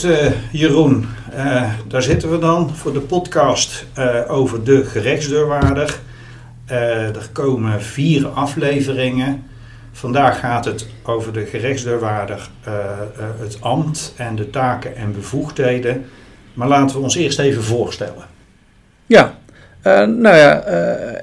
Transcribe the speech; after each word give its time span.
goed, 0.00 0.10
uh, 0.10 0.26
Jeroen. 0.52 1.06
Uh, 1.34 1.72
daar 1.88 2.02
zitten 2.02 2.30
we 2.30 2.38
dan 2.38 2.70
voor 2.74 2.92
de 2.92 3.00
podcast 3.00 3.86
uh, 3.98 4.20
over 4.28 4.64
de 4.64 4.84
gerechtsdeurwaarder. 4.84 5.98
er 6.66 7.28
komen 7.32 7.82
vier 7.82 8.26
afleveringen. 8.26 9.44
Vandaag 9.92 10.38
gaat 10.38 10.64
het 10.64 10.86
over 11.02 11.32
de 11.32 11.46
gerechtsdeurwaarder, 11.46 12.48
het 13.38 13.56
ambt 13.60 14.14
en 14.16 14.36
de 14.36 14.50
taken 14.50 14.96
en 14.96 15.12
bevoegdheden. 15.12 16.04
Maar 16.54 16.68
laten 16.68 16.96
we 16.96 17.02
ons 17.02 17.16
eerst 17.16 17.38
even 17.38 17.62
voorstellen. 17.62 18.24
Ja, 19.06 19.38
nou 20.06 20.36
ja, 20.36 20.64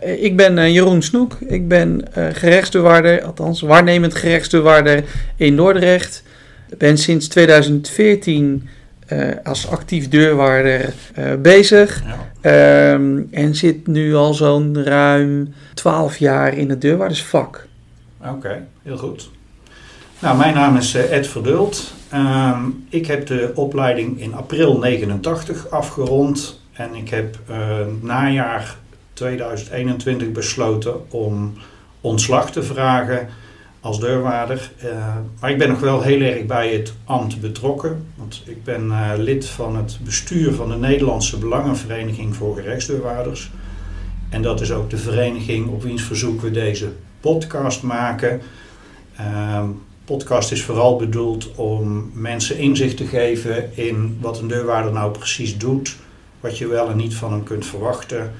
ik 0.01 0.35
ben 0.35 0.71
Jeroen 0.71 1.01
Snoek. 1.01 1.37
Ik 1.39 1.67
ben 1.67 2.05
gerechtsdeurwaarder, 2.13 3.23
althans 3.23 3.61
waarnemend 3.61 4.15
gerechtsdeurwaarder 4.15 5.03
in 5.35 5.55
Dordrecht 5.55 6.23
ben 6.77 6.97
sinds 6.97 7.27
2014 7.27 8.69
uh, 9.09 9.29
eh, 9.29 9.37
als 9.43 9.67
actief 9.67 10.09
deurwaarder 10.09 10.93
uh, 11.19 11.33
bezig. 11.35 12.03
Ja. 12.41 12.93
Um, 12.93 13.27
en 13.31 13.55
zit 13.55 13.87
nu 13.87 14.15
al 14.15 14.33
zo'n 14.33 14.83
ruim 14.83 15.53
12 15.73 16.17
jaar 16.17 16.57
in 16.57 16.69
het 16.69 16.81
deurwaardersvak. 16.81 17.67
Oké, 18.25 18.67
heel 18.83 18.97
goed. 18.97 19.29
Nou, 20.19 20.37
mijn 20.37 20.53
naam 20.53 20.77
is 20.77 20.95
uh, 20.95 21.11
Ed 21.11 21.27
Verdult. 21.27 21.93
Um, 22.13 22.85
ik 22.89 23.07
heb 23.07 23.27
de 23.27 23.51
opleiding 23.55 24.19
in 24.19 24.33
april 24.33 24.77
89 24.77 25.69
afgerond. 25.69 26.61
En 26.73 26.95
ik 26.95 27.09
heb 27.09 27.37
najaar 28.01 28.77
2021 29.13 30.31
besloten 30.31 31.11
om 31.11 31.53
ontslag 32.01 32.51
te 32.51 32.63
vragen 32.63 33.27
als 33.83 33.99
deurwaarder. 33.99 34.71
Uh, 34.83 35.15
maar 35.39 35.51
ik 35.51 35.57
ben 35.57 35.69
nog 35.69 35.79
wel 35.79 36.01
heel 36.01 36.21
erg 36.21 36.45
bij 36.45 36.73
het 36.73 36.93
ambt 37.05 37.41
betrokken. 37.41 38.05
Want 38.15 38.43
ik 38.45 38.63
ben 38.63 38.85
uh, 38.85 39.11
lid 39.17 39.45
van 39.45 39.75
het 39.75 39.99
bestuur 40.03 40.53
van 40.53 40.69
de 40.69 40.75
Nederlandse 40.75 41.37
Belangenvereniging 41.37 42.35
voor 42.35 42.55
Gerechtsdeurwaarders. 42.55 43.51
En 44.29 44.41
dat 44.41 44.61
is 44.61 44.71
ook 44.71 44.89
de 44.89 44.97
vereniging 44.97 45.69
op 45.69 45.83
wiens 45.83 46.01
verzoek 46.01 46.41
we 46.41 46.51
deze 46.51 46.91
podcast 47.19 47.81
maken. 47.81 48.41
Uh, 49.19 49.63
podcast 50.05 50.51
is 50.51 50.63
vooral 50.63 50.95
bedoeld 50.95 51.51
om 51.55 52.11
mensen 52.13 52.57
inzicht 52.57 52.97
te 52.97 53.05
geven 53.05 53.77
in 53.77 54.17
wat 54.21 54.39
een 54.39 54.47
deurwaarder 54.47 54.91
nou 54.91 55.11
precies 55.11 55.57
doet. 55.57 55.95
Wat 56.39 56.57
je 56.57 56.67
wel 56.67 56.89
en 56.89 56.97
niet 56.97 57.15
van 57.15 57.31
hem 57.31 57.43
kunt 57.43 57.65
verwachten. 57.65 58.33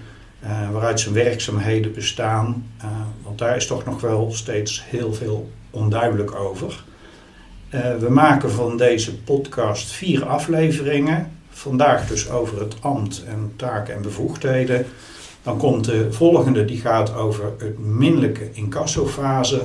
Uh, 0.44 0.72
waaruit 0.72 1.00
zijn 1.00 1.14
werkzaamheden 1.14 1.94
bestaan. 1.94 2.66
Uh, 2.78 2.86
want 3.24 3.38
daar 3.38 3.56
is 3.56 3.68
toch 3.68 3.86
nog 3.86 4.02
wel 4.02 4.32
steeds 4.32 4.84
heel 4.86 5.14
veel 5.14 5.52
onduidelijk 5.70 6.36
over. 6.36 6.84
Uh, 7.70 7.96
we 7.96 8.10
maken 8.10 8.52
van 8.52 8.78
deze 8.78 9.18
podcast 9.18 9.92
vier 9.92 10.26
afleveringen. 10.26 11.32
Vandaag 11.50 12.08
dus 12.08 12.30
over 12.30 12.60
het 12.60 12.76
ambt 12.82 13.24
en 13.28 13.54
taken 13.56 13.96
en 13.96 14.02
bevoegdheden. 14.02 14.86
Dan 15.44 15.58
komt 15.58 15.86
de 15.86 16.12
volgende, 16.12 16.66
die 16.66 16.80
gaat 16.80 17.16
over 17.16 17.44
het 17.58 17.80
minlijke 17.80 18.50
incassofase. 18.52 19.62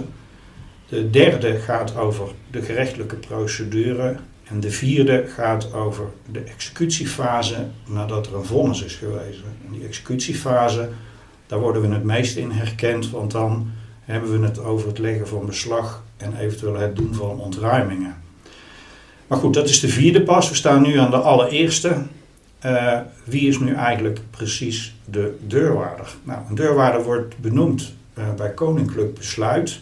De 0.88 1.10
derde 1.10 1.54
gaat 1.58 1.96
over 1.96 2.28
de 2.50 2.62
gerechtelijke 2.62 3.16
procedure. 3.16 4.16
En 4.48 4.60
de 4.60 4.70
vierde 4.70 5.24
gaat 5.34 5.72
over 5.72 6.04
de 6.30 6.40
executiefase 6.40 7.66
nadat 7.86 8.26
er 8.26 8.34
een 8.34 8.44
vonnis 8.44 8.82
is 8.82 8.94
geweest. 8.94 9.40
En 9.66 9.72
die 9.72 9.86
executiefase, 9.86 10.88
daar 11.46 11.58
worden 11.58 11.82
we 11.82 11.88
het 11.88 12.04
meest 12.04 12.36
in 12.36 12.50
herkend, 12.50 13.10
want 13.10 13.30
dan 13.30 13.70
hebben 14.00 14.40
we 14.40 14.46
het 14.46 14.58
over 14.58 14.88
het 14.88 14.98
leggen 14.98 15.28
van 15.28 15.46
beslag 15.46 16.02
en 16.16 16.36
eventueel 16.36 16.74
het 16.74 16.96
doen 16.96 17.14
van 17.14 17.40
ontruimingen. 17.40 18.16
Maar 19.26 19.38
goed, 19.38 19.54
dat 19.54 19.68
is 19.68 19.80
de 19.80 19.88
vierde 19.88 20.22
pas. 20.22 20.48
We 20.48 20.54
staan 20.54 20.82
nu 20.82 20.98
aan 20.98 21.10
de 21.10 21.16
allereerste. 21.16 21.96
Uh, 22.64 22.98
wie 23.24 23.48
is 23.48 23.58
nu 23.58 23.74
eigenlijk 23.74 24.20
precies 24.30 24.94
de 25.04 25.36
deurwaarder? 25.46 26.14
Nou, 26.22 26.40
een 26.48 26.54
deurwaarder 26.54 27.02
wordt 27.02 27.38
benoemd 27.38 27.92
uh, 28.18 28.24
bij 28.36 28.50
koninklijk 28.50 29.14
besluit. 29.14 29.80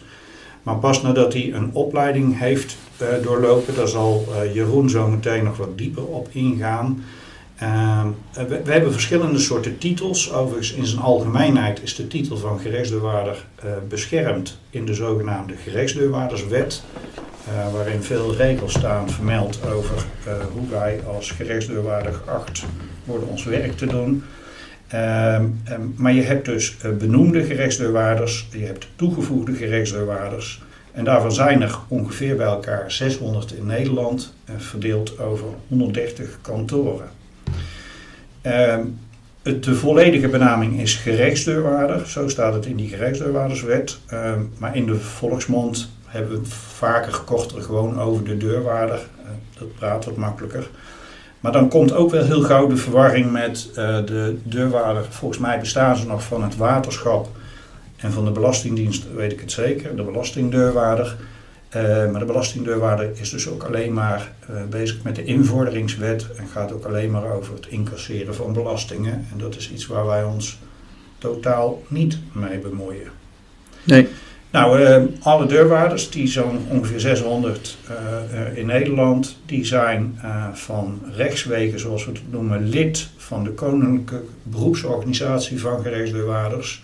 Maar 0.63 0.75
pas 0.75 1.01
nadat 1.01 1.33
hij 1.33 1.53
een 1.53 1.69
opleiding 1.73 2.39
heeft 2.39 2.77
doorlopen, 3.23 3.75
daar 3.75 3.87
zal 3.87 4.25
uh, 4.29 4.53
Jeroen 4.53 4.89
zo 4.89 5.07
meteen 5.07 5.43
nog 5.43 5.57
wat 5.57 5.77
dieper 5.77 6.05
op 6.05 6.27
ingaan. 6.31 7.03
Uh, 7.63 8.05
we, 8.33 8.61
we, 8.63 8.71
hebben 8.71 8.91
verschillende 8.91 9.39
soorten 9.39 9.77
titels. 9.77 10.33
Overigens, 10.33 10.73
in 10.73 10.85
zijn 10.85 11.01
algemeenheid 11.01 11.81
is 11.81 11.95
de 11.95 12.07
titel 12.07 12.37
van 12.37 12.59
gerechtsdeurwaarder 12.59 13.45
beschermd 13.87 14.57
in 14.69 14.85
de 14.85 14.93
zogenaamde 14.93 15.55
gerechtsdeurwaarderswet. 15.55 16.83
waarin 17.73 18.01
veel 18.01 18.35
regels 18.35 18.73
staan 18.73 19.09
vermeld 19.09 19.59
over 19.73 20.05
hoe 20.53 20.69
wij 20.69 20.99
als 21.07 21.31
gerechtsdeurwaarder 21.31 22.13
geacht 22.13 22.65
worden 23.05 23.27
ons 23.27 23.43
werk 23.43 23.77
te 23.77 23.85
doen. 23.85 24.23
Ehm, 24.87 25.45
ehm, 25.63 25.81
maar 25.95 26.13
je 26.13 26.21
hebt 26.21 26.45
dus 26.45 26.77
benoemde 26.97 27.43
gerechtsdeurwaarders, 27.43 28.47
je 28.51 28.65
hebt 28.65 28.87
toegevoegde 28.95 29.53
gerechtsdeurwaarders. 29.53 30.61
En 30.97 31.03
daarvan 31.03 31.31
zijn 31.31 31.61
er 31.61 31.77
ongeveer 31.87 32.35
bij 32.35 32.45
elkaar 32.45 32.91
600 32.91 33.53
in 33.53 33.65
Nederland, 33.65 34.33
uh, 34.49 34.55
verdeeld 34.57 35.19
over 35.19 35.45
130 35.67 36.37
kantoren. 36.41 37.09
Ehm, 38.41 38.81
de 39.41 39.75
volledige 39.75 40.27
benaming 40.27 40.79
is 40.79 40.95
gerechtsdeurwaarder, 40.95 42.07
zo 42.07 42.27
staat 42.27 42.53
het 42.53 42.65
in 42.65 42.75
die 42.75 42.89
gerechtsdeurwaarderswet. 42.89 43.99
maar 44.57 44.75
in 44.75 44.85
de 44.85 44.95
volksmond 44.95 45.89
hebben 46.05 46.31
we 46.31 46.37
het 46.37 46.53
vaker 46.53 47.19
korter 47.25 47.61
gewoon 47.61 48.01
over 48.01 48.23
de 48.23 48.37
deurwaarder. 48.37 48.99
Uh, 49.21 49.29
dat 49.59 49.75
praat 49.75 50.05
wat 50.05 50.17
makkelijker. 50.17 50.67
Maar 51.39 51.51
dan 51.51 51.69
komt 51.69 51.93
ook 51.93 52.11
wel 52.11 52.23
heel 52.23 52.41
gauw 52.41 52.67
de 52.67 52.77
verwarring 52.77 53.31
met 53.31 53.69
uh, 53.69 53.75
de 54.05 54.37
deurwaarder. 54.43 55.05
Volgens 55.09 55.39
mij 55.39 55.59
bestaan 55.59 55.97
ze 55.97 56.07
nog 56.07 56.23
van 56.23 56.43
het 56.43 56.57
waterschap 56.57 57.27
en 57.97 58.11
van 58.11 58.25
de 58.25 58.31
Belastingdienst, 58.31 59.13
weet 59.15 59.31
ik 59.31 59.39
het 59.39 59.51
zeker, 59.51 59.95
de 59.95 60.03
belastingdeurwaarder. 60.03 61.15
Uh, 61.75 62.11
maar 62.11 62.19
de 62.19 62.25
belastingdeurwaarder 62.25 63.09
is 63.13 63.29
dus 63.29 63.47
ook 63.47 63.63
alleen 63.63 63.93
maar 63.93 64.31
uh, 64.49 64.55
bezig 64.69 65.03
met 65.03 65.15
de 65.15 65.23
invorderingswet 65.23 66.27
en 66.35 66.47
gaat 66.47 66.71
ook 66.71 66.85
alleen 66.85 67.11
maar 67.11 67.31
over 67.31 67.53
het 67.53 67.67
incasseren 67.67 68.35
van 68.35 68.53
belastingen. 68.53 69.27
En 69.31 69.37
dat 69.37 69.55
is 69.55 69.71
iets 69.71 69.87
waar 69.87 70.05
wij 70.05 70.23
ons 70.23 70.59
totaal 71.17 71.83
niet 71.87 72.17
mee 72.31 72.57
bemoeien. 72.57 73.07
Nee. 73.83 74.07
Nou, 74.51 74.81
uh, 74.81 75.03
alle 75.19 75.45
deurwaarders, 75.45 76.09
die 76.09 76.27
zo'n 76.27 76.59
ongeveer 76.69 76.99
600 76.99 77.77
uh, 77.89 77.95
uh, 78.33 78.57
in 78.57 78.65
Nederland, 78.65 79.37
die 79.45 79.65
zijn 79.65 80.19
van 80.53 81.01
rechtswegen, 81.15 81.79
zoals 81.79 82.05
we 82.05 82.11
het 82.11 82.31
noemen, 82.31 82.69
lid 82.69 83.07
van 83.17 83.43
de 83.43 83.49
Koninklijke 83.49 84.23
Beroepsorganisatie 84.43 85.59
van 85.59 85.81
Gerechtsdeurwaarders. 85.81 86.83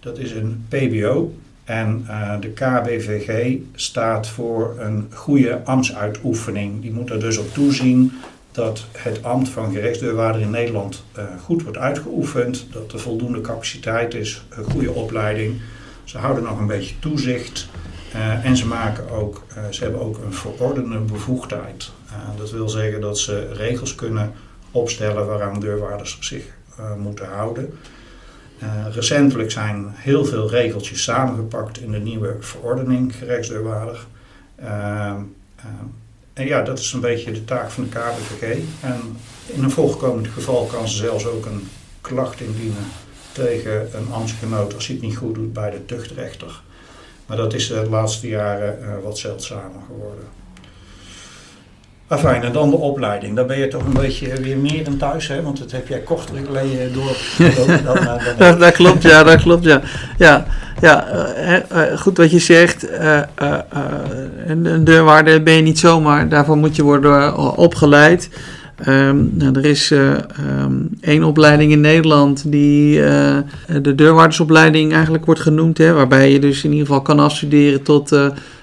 Dat 0.00 0.18
is 0.18 0.32
een 0.32 0.66
PBO. 0.68 1.34
En 1.64 2.06
de 2.40 2.48
KBVG 2.48 3.56
staat 3.74 4.28
voor 4.28 4.74
een 4.78 5.08
goede 5.12 5.60
ambtsuitoefening. 5.64 6.80
Die 6.82 6.92
moet 6.92 7.10
er 7.10 7.20
dus 7.20 7.38
op 7.38 7.54
toezien 7.54 8.12
dat 8.52 8.86
het 8.92 9.22
ambt 9.22 9.48
van 9.48 9.72
gerechtsdeurwaarder 9.72 10.42
in 10.42 10.50
Nederland 10.50 11.04
goed 11.44 11.62
wordt 11.62 11.78
uitgeoefend, 11.78 12.66
dat 12.72 12.92
er 12.92 13.00
voldoende 13.00 13.40
capaciteit 13.40 14.14
is, 14.14 14.44
een 14.48 14.64
goede 14.64 14.92
opleiding 14.92 15.60
ze 16.10 16.18
houden 16.18 16.42
nog 16.42 16.58
een 16.58 16.66
beetje 16.66 16.98
toezicht 16.98 17.68
uh, 18.14 18.44
en 18.44 18.56
ze, 18.56 18.66
maken 18.66 19.10
ook, 19.10 19.42
ze 19.70 19.82
hebben 19.82 20.00
ook 20.00 20.18
een 20.18 20.32
verordende 20.32 20.98
bevoegdheid. 20.98 21.90
Dat 22.36 22.50
wil 22.50 22.68
zeggen 22.68 23.00
dat 23.00 23.18
ze 23.18 23.52
regels 23.52 23.94
kunnen 23.94 24.32
opstellen 24.70 25.26
waaraan 25.26 25.60
deurwaarders 25.60 26.16
zich 26.20 26.44
moeten 26.98 27.26
houden. 27.28 27.78
Recentelijk 28.90 29.50
zijn 29.50 29.86
heel 29.94 30.24
veel 30.24 30.50
regeltjes 30.50 31.02
samengepakt 31.02 31.80
in 31.80 31.90
de 31.90 31.98
nieuwe 31.98 32.36
verordening 32.40 33.16
gerechtsdeurwaarder. 33.16 34.06
en 36.32 36.46
ja, 36.46 36.62
dat 36.62 36.78
is 36.78 36.92
een 36.92 37.00
beetje 37.00 37.32
de 37.32 37.44
taak 37.44 37.70
van 37.70 37.82
de 37.82 37.88
KBVG. 37.88 38.58
En 38.80 39.00
in 39.46 39.64
een 39.64 39.70
voorkomend 39.70 40.28
geval 40.28 40.64
kan 40.66 40.88
ze 40.88 40.96
zelfs 40.96 41.26
ook 41.26 41.46
een 41.46 41.68
klacht 42.00 42.40
indienen 42.40 42.86
tegen 43.32 43.98
een 43.98 44.12
ambtsgenoot 44.12 44.74
als 44.74 44.86
hij 44.86 44.96
het 44.96 45.04
niet 45.04 45.16
goed 45.16 45.34
doet 45.34 45.52
bij 45.52 45.70
de 45.70 45.86
tuchtrechter. 45.86 46.62
Maar 47.26 47.36
dat 47.36 47.54
is 47.54 47.68
de 47.68 47.86
laatste 47.90 48.28
jaren 48.28 48.78
uh, 48.82 48.88
wat 49.02 49.18
zeldzamer 49.18 49.80
geworden. 49.86 50.24
Fijn, 52.18 52.42
en 52.42 52.52
dan 52.52 52.70
de 52.70 52.76
opleiding. 52.76 53.36
Daar 53.36 53.46
ben 53.46 53.58
je 53.58 53.68
toch 53.68 53.84
een 53.84 53.92
beetje 53.92 54.40
weer 54.40 54.56
meer 54.56 54.86
in 54.86 54.96
thuis, 54.96 55.28
hè? 55.28 55.42
want 55.42 55.58
dat 55.58 55.70
heb 55.70 55.88
jij 55.88 55.98
korter 55.98 56.34
geleden 56.46 56.92
door. 56.92 57.16
dan, 57.56 57.66
dan, 57.84 58.20
dan 58.38 58.58
dat, 58.58 58.72
klopt, 58.72 59.02
ja, 59.02 59.22
dat 59.22 59.42
klopt, 59.42 59.64
ja. 59.64 59.80
Ja, 60.18 60.46
ja 60.80 61.06
uh, 61.72 61.98
goed 61.98 62.16
wat 62.16 62.30
je 62.30 62.38
zegt. 62.38 62.90
Uh, 62.90 63.20
een 64.46 64.84
deurwaarde 64.84 65.42
ben 65.42 65.54
je 65.54 65.62
niet 65.62 65.78
zomaar, 65.78 66.28
daarvoor 66.28 66.56
moet 66.56 66.76
je 66.76 66.82
worden 66.82 67.36
opgeleid. 67.56 68.30
Um, 68.88 69.30
nou, 69.32 69.58
er 69.58 69.64
is 69.64 69.90
um, 69.90 70.88
één 71.00 71.22
opleiding 71.22 71.72
in 71.72 71.80
Nederland 71.80 72.52
die 72.52 73.00
de 73.82 73.94
deurwaardersopleiding 73.94 74.92
eigenlijk 74.92 75.24
wordt 75.24 75.40
genoemd, 75.40 75.78
hè, 75.78 75.92
waarbij 75.92 76.32
je 76.32 76.38
dus 76.38 76.64
in 76.64 76.70
ieder 76.70 76.86
geval 76.86 77.02
kan 77.02 77.18
afstuderen 77.18 77.82
tot 77.82 78.16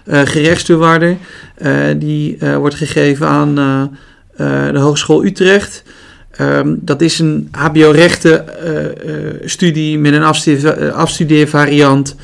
uh, 0.07 1.86
die 1.98 2.38
wordt 2.57 2.75
gegeven 2.75 3.27
aan 3.27 3.56
de 4.71 4.80
Hogeschool 4.80 5.25
Utrecht. 5.25 5.83
Ehm, 6.31 6.75
dat 6.80 7.01
is 7.01 7.19
een 7.19 7.48
HBO-rechten 7.51 8.45
studie 9.45 10.00
met 10.00 10.13
een 10.13 10.24
afstudeervariant 10.94 12.15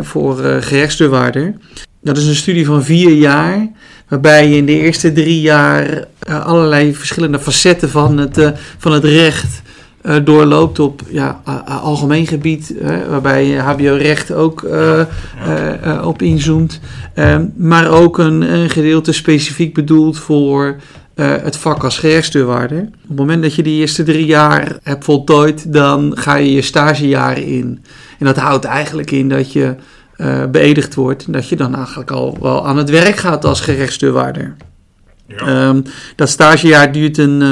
voor 0.00 0.36
gerechtsdeurwaarder. 0.60 1.54
Dat 2.02 2.16
is 2.16 2.26
een 2.26 2.34
studie 2.34 2.66
van 2.66 2.84
vier 2.84 3.12
jaar, 3.12 3.68
waarbij 4.08 4.48
je 4.48 4.56
in 4.56 4.66
de 4.66 4.78
eerste 4.78 5.12
drie 5.12 5.40
jaar 5.40 6.04
allerlei 6.28 6.94
verschillende 6.94 7.38
facetten 7.38 7.90
van 7.90 8.18
het, 8.18 8.52
van 8.78 8.92
het 8.92 9.04
recht 9.04 9.62
doorloopt 10.24 10.78
op 10.78 11.02
ja, 11.08 11.40
algemeen 11.82 12.26
gebied, 12.26 12.74
waarbij 13.08 13.56
HBO-recht 13.56 14.32
ook 14.32 14.62
uh, 14.62 15.00
uh, 15.86 16.06
op 16.06 16.22
inzoomt. 16.22 16.80
Ehm, 17.14 17.46
maar 17.56 17.90
ook 17.90 18.18
een, 18.18 18.52
een, 18.52 18.70
gedeelte 18.70 19.12
specifiek 19.12 19.74
bedoeld 19.74 20.18
voor 20.18 20.76
het 21.14 21.56
vak 21.56 21.84
als 21.84 21.98
gerechtsdeurwaarder. 21.98 22.80
Op 22.80 23.08
het 23.08 23.16
moment 23.16 23.42
dat 23.42 23.54
je 23.54 23.62
die 23.62 23.80
eerste 23.80 24.02
drie 24.02 24.26
jaar 24.26 24.78
hebt 24.82 25.04
voltooid, 25.04 25.72
dan 25.72 26.12
ga 26.16 26.34
je 26.34 26.52
je 26.52 26.62
stagejaar 26.62 27.38
in. 27.38 27.84
En 28.18 28.26
dat 28.26 28.36
houdt 28.36 28.64
eigenlijk 28.64 29.10
in 29.10 29.28
dat 29.28 29.52
je 29.52 29.74
beëdigd 30.50 30.94
wordt 30.94 31.26
en 31.26 31.32
dat 31.32 31.48
je 31.48 31.56
dan 31.56 31.74
eigenlijk 31.74 32.10
al 32.10 32.38
wel 32.40 32.66
aan 32.66 32.76
het 32.76 32.90
werk 32.90 33.16
gaat 33.16 33.44
als 33.44 33.60
gerechtsdeurwaarder. 33.60 34.56
Ja. 35.26 35.68
Um, 35.68 35.82
dat 36.16 36.28
stagejaar 36.28 36.92
duurt 36.92 37.18
een 37.18 37.42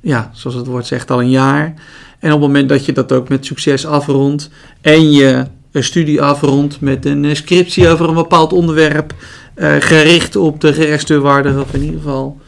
ja, 0.00 0.30
zoals 0.32 0.56
het 0.56 0.66
woord 0.66 0.86
zegt, 0.86 1.10
al 1.10 1.20
een 1.20 1.30
jaar. 1.30 1.74
En 2.18 2.32
op 2.32 2.40
het 2.40 2.48
moment 2.48 2.68
dat 2.68 2.84
je 2.84 2.92
dat 2.92 3.12
ook 3.12 3.28
met 3.28 3.46
succes 3.46 3.86
afrondt 3.86 4.50
en 4.80 5.12
je 5.12 5.46
een 5.72 5.84
studie 5.84 6.22
afrondt 6.22 6.80
met 6.80 7.04
een 7.04 7.24
eh, 7.24 7.34
scriptie 7.34 7.88
over 7.88 8.08
een 8.08 8.14
bepaald 8.14 8.52
onderwerp, 8.52 9.14
uh, 9.56 9.74
gericht 9.78 10.36
op 10.36 10.60
de 10.60 10.72
gerechtsdeurwaarder, 10.72 11.60
of 11.60 11.74
in 11.74 11.82
ieder 11.82 12.00
geval 12.00 12.40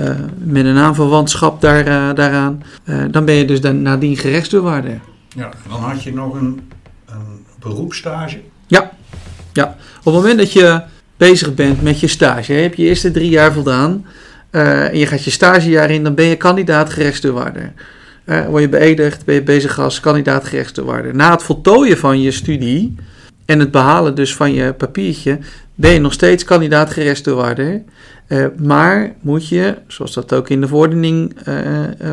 uh, 0.00 0.10
met 0.38 0.64
een 0.64 0.76
aanverwantschap 0.76 1.60
daar, 1.60 1.88
uh, 1.88 2.14
daaraan, 2.14 2.62
dan 3.10 3.24
ben 3.24 3.34
je 3.34 3.44
dus 3.44 3.60
dan 3.60 3.82
nadien 3.82 4.16
gerechtsdeurwaarder. 4.16 5.00
Ja, 5.28 5.44
en 5.44 5.70
dan 5.70 5.80
had 5.80 6.02
je 6.02 6.14
nog 6.14 6.34
een, 6.34 6.60
een 7.06 7.44
beroepsstage. 7.58 8.40
Ja, 8.66 8.90
ja, 9.52 9.76
op 9.98 10.04
het 10.04 10.14
moment 10.14 10.38
dat 10.38 10.52
je 10.52 10.82
bezig 11.16 11.54
bent 11.54 11.82
met 11.82 12.00
je 12.00 12.06
stage, 12.06 12.52
heb 12.52 12.74
je 12.74 12.84
eerste 12.84 13.10
drie 13.10 13.30
jaar 13.30 13.52
voldaan. 13.52 14.04
Uh, 14.54 14.84
en 14.84 14.98
je 14.98 15.06
gaat 15.06 15.24
je 15.24 15.30
stagejaar 15.30 15.90
in, 15.90 16.04
dan 16.04 16.14
ben 16.14 16.24
je 16.24 16.36
kandidaat 16.36 16.90
gerechtsdeurwaarder. 16.90 17.72
Uh, 18.24 18.46
word 18.46 18.62
je 18.62 18.68
beëdigd, 18.68 19.24
ben 19.24 19.34
je 19.34 19.42
bezig 19.42 19.78
als 19.78 20.00
kandidaat 20.00 20.44
gerechtsdeurwaarder. 20.44 21.14
Na 21.14 21.30
het 21.30 21.42
voltooien 21.42 21.98
van 21.98 22.20
je 22.20 22.30
studie 22.30 22.94
en 23.44 23.58
het 23.58 23.70
behalen 23.70 24.14
dus 24.14 24.34
van 24.34 24.52
je 24.52 24.72
papiertje, 24.72 25.38
ben 25.74 25.92
je 25.92 26.00
nog 26.00 26.12
steeds 26.12 26.44
kandidaat 26.44 26.90
gerechtsdeurwaarder. 26.90 27.82
Uh, 28.28 28.46
maar 28.56 29.14
moet 29.20 29.48
je, 29.48 29.74
zoals 29.86 30.14
dat 30.14 30.32
ook 30.32 30.48
in 30.48 30.60
de 30.60 30.68
verordening 30.68 31.36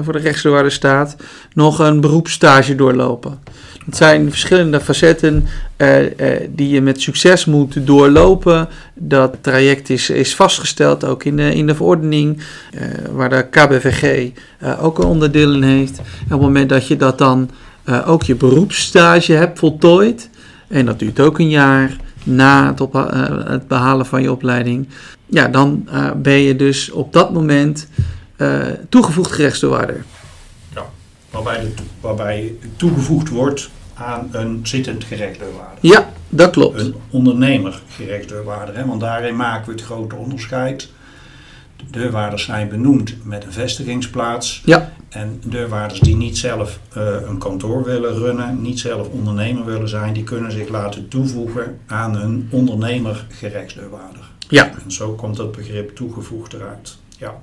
voor 0.02 0.14
de 0.14 0.20
rechtsdeurwaarder 0.20 0.72
staat, 0.72 1.16
nog 1.54 1.80
een 1.80 2.02
beroepsstage 2.02 2.76
doorlopen. 2.76 3.40
Het 3.86 3.98
zijn 3.98 4.30
verschillende 4.30 4.80
facetten 4.80 5.46
uh, 5.78 6.02
uh, 6.02 6.10
die 6.50 6.70
je 6.70 6.82
met 6.82 7.02
succes 7.02 7.46
moet 7.46 7.88
doorlopen. 7.88 8.68
Dat 8.94 9.38
traject 9.42 9.90
is, 9.90 10.10
is 10.10 10.36
vastgesteld 10.36 11.04
ook 11.04 11.24
in 11.24 11.36
de, 11.36 11.56
in 11.56 11.68
de 11.68 11.76
verordening, 11.76 12.38
uh, 12.38 12.82
waar 13.12 13.30
de 13.30 13.48
KBVG 13.50 14.30
ook 14.80 15.00
een 15.00 15.06
onderdeel 15.06 15.54
in 15.54 15.64
heeft. 15.64 15.98
En 15.98 16.04
op 16.26 16.30
het 16.30 16.40
moment 16.40 16.70
dat 16.70 16.88
je 16.88 16.98
dat 16.98 17.18
dan 17.18 17.50
ook 18.06 18.24
je 18.24 18.36
beroepsstage 18.36 19.34
hebt 19.34 19.60
voltooid, 19.60 20.30
en 20.68 20.86
dat 20.86 21.00
duurt 21.00 21.20
ook 21.20 21.40
een 21.40 21.50
jaar 21.50 21.96
na 22.24 22.74
het, 23.48 23.68
behalen 23.68 24.06
van 24.06 24.22
je 24.22 24.32
opleiding, 24.32 24.88
ja, 25.26 25.48
dan 25.48 25.88
ben 26.16 26.40
je 26.40 26.56
dus 26.56 26.92
op 26.92 27.14
dat 27.14 27.34
moment 27.34 27.88
toegevoegd 28.90 29.32
gerechtsdeurwaarder 29.32 30.04
waarbij, 31.32 31.60
de, 31.60 31.72
waarbij 32.02 32.56
toegevoegd 32.76 33.30
wordt 33.30 33.70
aan 33.94 34.30
een 34.32 34.60
zittend 34.64 35.04
gerechtsdeurwaarder. 35.04 35.78
Ja, 35.80 36.10
dat 36.30 36.50
klopt. 36.50 36.80
Een 36.80 36.96
ondernemer 37.10 37.82
gerechtsdeurwaarder. 37.90 38.76
Hè? 38.76 38.86
Want 38.86 39.00
daarin 39.00 39.36
maken 39.36 39.66
we 39.66 39.72
het 39.72 39.82
grote 39.82 40.16
onderscheid. 40.16 40.90
De 41.76 41.84
deurwaarders 41.90 42.44
zijn 42.44 42.70
benoemd 42.70 43.16
met 43.24 43.44
een 43.44 43.54
vestigingsplaats. 43.54 44.62
Ja. 44.66 44.94
En 45.10 45.42
deurwaarders 45.46 46.00
die 46.00 46.16
niet 46.16 46.38
zelf 46.38 46.80
uh, 46.98 47.16
een 47.28 47.38
kantoor 47.38 47.84
willen 47.84 48.14
runnen, 48.14 48.62
niet 48.62 48.80
zelf 48.80 49.08
ondernemer 49.08 49.66
willen 49.66 49.90
zijn, 49.90 50.14
die 50.14 50.24
kunnen 50.24 50.52
zich 50.52 50.70
laten 50.70 51.08
toevoegen 51.08 51.80
aan 51.88 52.16
een 52.16 52.48
ondernemer 52.52 53.26
gerechtsdeurwaarder. 53.30 54.30
Ja. 54.48 54.72
En 54.84 54.92
zo 54.92 55.14
komt 55.14 55.36
dat 55.36 55.52
begrip 55.52 55.96
toegevoegd 55.96 56.54
eruit. 56.54 56.98
Ja. 57.18 57.42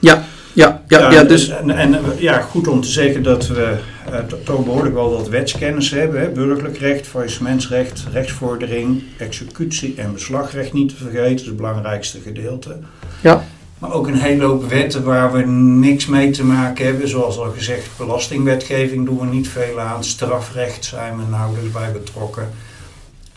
Ja, 0.00 0.24
ja, 0.52 0.82
ja, 0.88 1.10
ja, 1.10 1.22
dus... 1.22 1.48
En, 1.48 1.70
en, 1.70 1.98
ja, 2.18 2.40
goed 2.40 2.68
om 2.68 2.80
te 2.80 2.88
zeggen 2.88 3.22
dat 3.22 3.46
we 3.46 3.76
uh, 4.10 4.18
toch 4.44 4.64
behoorlijk 4.64 4.94
wel 4.94 5.10
wat 5.10 5.28
wetskennis 5.28 5.90
hebben. 5.90 6.20
Hè? 6.20 6.28
Burgerlijk 6.28 6.78
recht, 6.78 7.06
faillissementsrecht, 7.06 8.04
rechtsvordering, 8.12 9.02
executie 9.18 9.94
en 9.96 10.12
beslagrecht 10.12 10.72
niet 10.72 10.88
te 10.88 10.96
vergeten. 10.96 11.30
Dat 11.30 11.40
is 11.40 11.46
het 11.46 11.56
belangrijkste 11.56 12.20
gedeelte. 12.20 12.76
Ja. 13.20 13.44
Maar 13.78 13.92
ook 13.92 14.06
een 14.06 14.20
hele 14.20 14.44
hoop 14.44 14.68
wetten 14.68 15.04
waar 15.04 15.32
we 15.32 15.46
niks 15.46 16.06
mee 16.06 16.30
te 16.30 16.44
maken 16.44 16.84
hebben. 16.84 17.08
Zoals 17.08 17.38
al 17.38 17.50
gezegd, 17.56 17.88
belastingwetgeving 17.96 19.06
doen 19.06 19.18
we 19.18 19.26
niet 19.26 19.48
veel 19.48 19.80
aan. 19.80 20.04
Strafrecht 20.04 20.84
zijn 20.84 21.16
we 21.16 21.22
nauwelijks 21.30 21.70
bij 21.70 21.92
betrokken. 21.92 22.50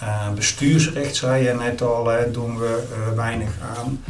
Uh, 0.02 0.32
bestuursrecht, 0.36 1.16
zei 1.16 1.44
je 1.44 1.54
net 1.54 1.82
al, 1.82 2.08
hè, 2.08 2.32
doen 2.32 2.58
we 2.58 2.84
uh, 2.92 3.16
weinig 3.16 3.50
aan. 3.78 4.04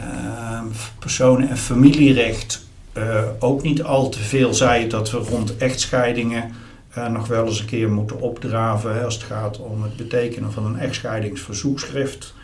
Uh, 0.00 0.60
personen- 0.98 1.48
en 1.48 1.56
familierecht 1.56 2.66
uh, 2.98 3.22
ook 3.38 3.62
niet 3.62 3.82
al 3.82 4.08
te 4.08 4.18
veel. 4.18 4.54
Zei 4.54 4.88
dat 4.88 5.10
we 5.10 5.18
rond 5.18 5.56
echtscheidingen 5.56 6.52
uh, 6.98 7.08
nog 7.08 7.26
wel 7.26 7.46
eens 7.46 7.60
een 7.60 7.66
keer 7.66 7.90
moeten 7.90 8.20
opdraven. 8.20 8.94
Hè, 8.94 9.04
als 9.04 9.14
het 9.14 9.22
gaat 9.22 9.58
om 9.58 9.82
het 9.82 9.96
betekenen 9.96 10.52
van 10.52 10.66
een 10.66 10.78
echtscheidingsverzoekschrift. 10.78 12.34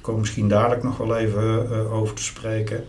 Komen 0.00 0.20
misschien 0.20 0.48
dadelijk 0.48 0.82
nog 0.82 0.96
wel 0.96 1.16
even 1.16 1.90
over 1.90 2.14
te 2.14 2.22
spreken. 2.22 2.84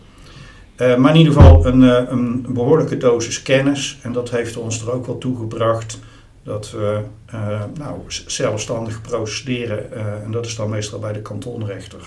maar 0.77 1.11
in 1.11 1.17
ieder 1.17 1.33
geval 1.33 1.65
een, 1.65 1.81
een, 2.11 2.45
behoorlijke 2.49 2.97
dosis 2.97 3.41
kennis. 3.41 3.99
En 4.01 4.13
dat 4.13 4.29
heeft 4.29 4.57
ons 4.57 4.81
er 4.81 4.91
ook 4.91 5.05
wel 5.05 5.17
toegebracht 5.17 5.99
dat 6.43 6.71
we 6.71 7.01
nou, 7.77 7.99
zelfstandig 8.07 9.01
procederen. 9.01 9.93
en 10.23 10.31
dat 10.31 10.45
is 10.45 10.55
dan 10.55 10.69
meestal 10.69 10.99
bij 10.99 11.13
de 11.13 11.21
kantonrechter. 11.21 11.99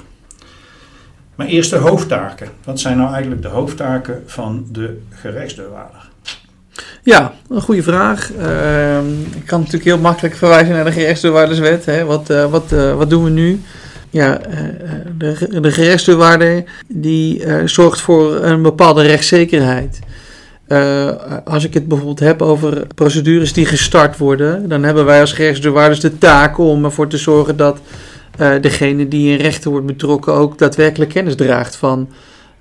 Maar 1.38 1.46
eerst 1.46 1.70
de 1.70 1.76
hoofdtaken. 1.76 2.48
Wat 2.64 2.80
zijn 2.80 2.96
nou 2.96 3.12
eigenlijk 3.12 3.42
de 3.42 3.48
hoofdtaken 3.48 4.22
van 4.26 4.66
de 4.72 4.98
gerechtsdeurwaarder? 5.10 6.08
Ja, 7.02 7.32
een 7.48 7.60
goede 7.60 7.82
vraag. 7.82 8.32
Uh, 8.32 8.98
ik 9.34 9.46
kan 9.46 9.58
natuurlijk 9.58 9.84
heel 9.84 9.98
makkelijk 9.98 10.34
verwijzen 10.34 10.74
naar 10.74 10.84
de 10.84 10.92
gerechtsdeurwaarderswet. 10.92 11.84
Hè. 11.84 12.04
Wat, 12.04 12.30
uh, 12.30 12.50
wat, 12.50 12.72
uh, 12.72 12.94
wat 12.94 13.10
doen 13.10 13.24
we 13.24 13.30
nu? 13.30 13.60
Ja, 14.10 14.40
uh, 14.40 14.58
de, 15.18 15.60
de 15.60 15.72
gerechtsdeurwaarder 15.72 16.64
die 16.86 17.42
zorgt 17.64 18.00
voor 18.00 18.44
een 18.44 18.62
bepaalde 18.62 19.02
rechtszekerheid. 19.02 19.98
als 21.44 21.64
ik 21.64 21.74
het 21.74 21.88
bijvoorbeeld 21.88 22.20
heb 22.20 22.42
over 22.42 22.86
procedures 22.94 23.52
die 23.52 23.66
gestart 23.66 24.16
worden, 24.16 24.68
dan 24.68 24.82
hebben 24.82 25.04
wij 25.04 25.20
als 25.20 25.32
gerechtsdeurwaarders 25.32 26.00
de 26.00 26.18
taak 26.18 26.58
om 26.58 26.84
ervoor 26.84 27.08
te 27.08 27.18
zorgen 27.18 27.56
dat 27.56 27.80
uh, 28.40 28.52
degene 28.60 29.08
die 29.08 29.30
in 29.32 29.36
rechten 29.42 29.70
wordt 29.70 29.86
betrokken 29.86 30.32
ook 30.32 30.58
daadwerkelijk 30.58 31.10
kennis 31.10 31.34
draagt 31.34 31.76
van 31.76 32.08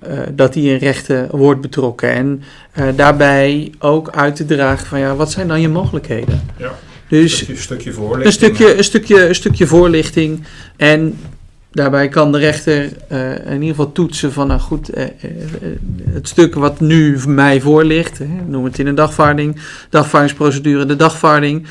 uh, 0.08 0.18
dat 0.32 0.54
hij 0.54 0.62
in 0.62 0.76
rechten 0.76 1.28
wordt 1.30 1.60
betrokken. 1.60 2.12
En 2.12 2.42
uh, 2.78 2.84
daarbij 2.96 3.72
ook 3.78 4.10
uit 4.10 4.36
te 4.36 4.44
dragen 4.44 4.86
van 4.86 4.98
ja, 4.98 5.14
wat 5.14 5.30
zijn 5.30 5.48
dan 5.48 5.60
je 5.60 5.68
mogelijkheden? 5.68 6.42
Ja. 6.56 6.74
Dus 7.08 7.48
een 7.48 7.56
stukje 7.56 7.92
voorlichting. 7.92 8.24
Een 8.26 8.32
stukje, 8.32 8.76
een 8.76 8.84
stukje, 8.84 9.28
een 9.28 9.34
stukje 9.34 9.66
voorlichting. 9.66 10.44
En 10.76 11.18
daarbij 11.70 12.08
kan 12.08 12.32
de 12.32 12.38
rechter 12.38 12.90
uh, 13.12 13.46
in 13.46 13.52
ieder 13.52 13.68
geval 13.68 13.92
toetsen 13.92 14.32
van, 14.32 14.46
nou 14.46 14.60
goed, 14.60 14.96
uh, 14.96 15.04
uh, 15.04 15.10
het 16.10 16.28
stuk 16.28 16.54
wat 16.54 16.80
nu 16.80 17.18
mij 17.26 17.60
voor 17.60 17.84
ligt, 17.84 18.18
hè, 18.18 18.28
noem 18.46 18.64
het 18.64 18.78
in 18.78 18.86
een 18.86 18.94
dagvaarding, 18.94 19.60
dagvaardingsprocedure, 19.90 20.86
de 20.86 20.96
dagvaarding, 20.96 21.66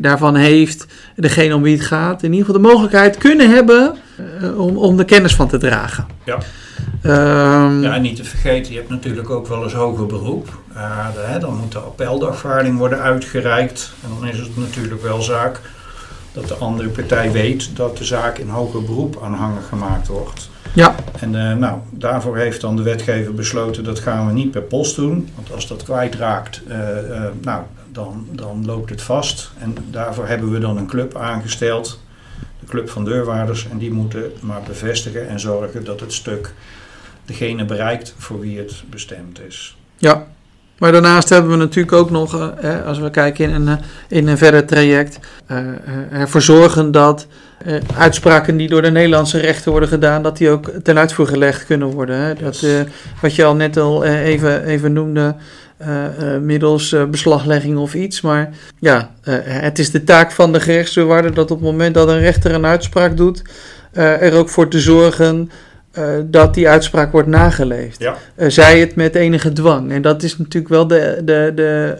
daarvan 0.00 0.34
heeft 0.34 0.86
degene 1.16 1.54
om 1.54 1.62
wie 1.62 1.76
het 1.76 1.86
gaat 1.86 2.22
in 2.22 2.32
ieder 2.32 2.46
geval 2.46 2.62
de 2.62 2.68
mogelijkheid 2.68 3.18
kunnen 3.18 3.50
hebben 3.50 3.94
om, 4.56 4.76
om 4.76 4.96
de 4.96 5.04
kennis 5.04 5.34
van 5.34 5.48
te 5.48 5.58
dragen. 5.58 6.06
Ja. 6.24 6.38
Um, 7.02 7.82
ja, 7.82 7.94
en 7.94 8.02
niet 8.02 8.16
te 8.16 8.24
vergeten, 8.24 8.72
je 8.72 8.78
hebt 8.78 8.90
natuurlijk 8.90 9.30
ook 9.30 9.46
wel 9.48 9.62
eens 9.62 9.72
hoger 9.72 10.06
beroep. 10.06 10.58
De, 11.14 11.38
dan 11.40 11.56
moet 11.56 11.72
de 11.72 11.78
appeldagvaarding 11.78 12.78
worden 12.78 13.00
uitgereikt. 13.00 13.92
En 14.02 14.08
dan 14.18 14.28
is 14.28 14.38
het 14.38 14.56
natuurlijk 14.56 15.02
wel 15.02 15.22
zaak 15.22 15.60
dat 16.32 16.48
de 16.48 16.54
andere 16.54 16.88
partij 16.88 17.32
weet 17.32 17.76
dat 17.76 17.96
de 17.96 18.04
zaak 18.04 18.38
in 18.38 18.48
hoger 18.48 18.82
beroep 18.82 19.22
aanhangig 19.22 19.68
gemaakt 19.68 20.06
wordt. 20.06 20.50
Ja. 20.74 20.94
En 21.20 21.34
uh, 21.34 21.54
nou, 21.54 21.78
daarvoor 21.90 22.36
heeft 22.36 22.60
dan 22.60 22.76
de 22.76 22.82
wetgever 22.82 23.34
besloten 23.34 23.84
dat 23.84 23.98
gaan 23.98 24.26
we 24.26 24.32
niet 24.32 24.50
per 24.50 24.62
post 24.62 24.96
doen. 24.96 25.28
Want 25.34 25.52
als 25.52 25.68
dat 25.68 25.82
kwijtraakt, 25.82 26.62
uh, 26.68 26.78
uh, 26.78 27.22
nou, 27.42 27.62
dan, 27.92 28.26
dan 28.30 28.64
loopt 28.64 28.90
het 28.90 29.02
vast. 29.02 29.50
En 29.58 29.76
daarvoor 29.90 30.26
hebben 30.26 30.50
we 30.50 30.58
dan 30.58 30.76
een 30.76 30.86
club 30.86 31.16
aangesteld. 31.16 32.00
De 32.60 32.66
club 32.66 32.90
van 32.90 33.04
deurwaarders. 33.04 33.68
En 33.68 33.78
die 33.78 33.92
moeten 33.92 34.32
maar 34.40 34.62
bevestigen 34.66 35.28
en 35.28 35.40
zorgen 35.40 35.84
dat 35.84 36.00
het 36.00 36.12
stuk 36.12 36.54
degene 37.24 37.64
bereikt 37.64 38.14
voor 38.18 38.40
wie 38.40 38.58
het 38.58 38.82
bestemd 38.90 39.40
is. 39.46 39.76
Ja, 39.96 40.26
maar 40.78 40.92
daarnaast 40.92 41.28
hebben 41.28 41.50
we 41.50 41.56
natuurlijk 41.56 41.96
ook 41.96 42.10
nog, 42.10 42.52
eh, 42.60 42.86
als 42.86 42.98
we 42.98 43.10
kijken 43.10 43.50
in 43.50 43.54
een, 43.54 43.78
in 44.08 44.28
een 44.28 44.38
verder 44.38 44.66
traject, 44.66 45.18
uh, 45.50 45.58
ervoor 46.10 46.42
zorgen 46.42 46.90
dat 46.90 47.26
uitspraken 47.96 48.56
die 48.56 48.68
door 48.68 48.82
de 48.82 48.90
Nederlandse 48.90 49.38
rechter 49.38 49.70
worden 49.70 49.88
gedaan, 49.88 50.22
dat 50.22 50.36
die 50.36 50.50
ook 50.50 50.70
ten 50.82 50.98
uitvoer 50.98 51.26
gelegd 51.26 51.66
kunnen 51.66 51.88
worden. 51.88 52.16
Hè? 52.16 52.34
Dat, 52.34 52.66
wat 53.20 53.34
je 53.34 53.44
al 53.44 53.54
net 53.54 53.76
al 53.76 54.04
even, 54.04 54.64
even 54.64 54.92
noemde, 54.92 55.34
middels 56.42 56.94
beslaglegging 57.10 57.78
of 57.78 57.94
iets. 57.94 58.20
Maar 58.20 58.50
ja, 58.78 59.10
het 59.44 59.78
is 59.78 59.90
de 59.90 60.04
taak 60.04 60.32
van 60.32 60.52
de 60.52 60.60
gerechtsdeurwaarder 60.60 61.34
dat 61.34 61.50
op 61.50 61.58
het 61.58 61.66
moment 61.66 61.94
dat 61.94 62.08
een 62.08 62.20
rechter 62.20 62.54
een 62.54 62.66
uitspraak 62.66 63.16
doet, 63.16 63.42
er 63.92 64.34
ook 64.34 64.48
voor 64.48 64.68
te 64.68 64.80
zorgen 64.80 65.50
uh, 65.92 66.04
dat 66.24 66.54
die 66.54 66.68
uitspraak 66.68 67.12
wordt 67.12 67.28
nageleefd. 67.28 68.00
Ja. 68.00 68.16
Uh, 68.36 68.48
zij 68.48 68.80
het 68.80 68.94
met 68.94 69.14
enige 69.14 69.52
dwang. 69.52 69.92
En 69.92 70.02
dat 70.02 70.22
is 70.22 70.38
natuurlijk 70.38 70.72
wel 70.72 70.86
de, 70.86 71.20
de, 71.24 71.52
de, 71.54 71.96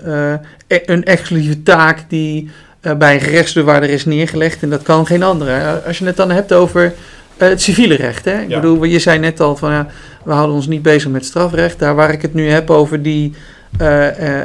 uh, 0.68 0.78
een 0.86 1.04
exclusieve 1.04 1.62
taak 1.62 2.04
die 2.08 2.50
bij 2.98 3.14
een 3.14 3.20
gerechtsdeurwaarder 3.20 3.90
is 3.90 4.04
neergelegd. 4.04 4.62
En 4.62 4.70
dat 4.70 4.82
kan 4.82 5.06
geen 5.06 5.22
andere. 5.22 5.82
Als 5.86 5.98
je 5.98 6.04
het 6.04 6.16
dan 6.16 6.30
hebt 6.30 6.52
over 6.52 6.92
het 7.36 7.62
civiele 7.62 7.94
recht. 7.94 8.24
Hè? 8.24 8.40
Ik 8.40 8.48
ja. 8.48 8.60
bedoel, 8.60 8.84
je 8.84 8.98
zei 8.98 9.18
net 9.18 9.40
al 9.40 9.56
van 9.56 9.72
ja, 9.72 9.86
we 10.24 10.32
houden 10.32 10.56
ons 10.56 10.66
niet 10.66 10.82
bezig 10.82 11.10
met 11.10 11.24
strafrecht. 11.24 11.78
Daar 11.78 11.94
waar 11.94 12.12
ik 12.12 12.22
het 12.22 12.34
nu 12.34 12.50
heb 12.50 12.70
over 12.70 13.02
die 13.02 13.34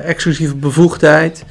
exclusieve 0.04 0.56
bevoegdheid, 0.56 1.44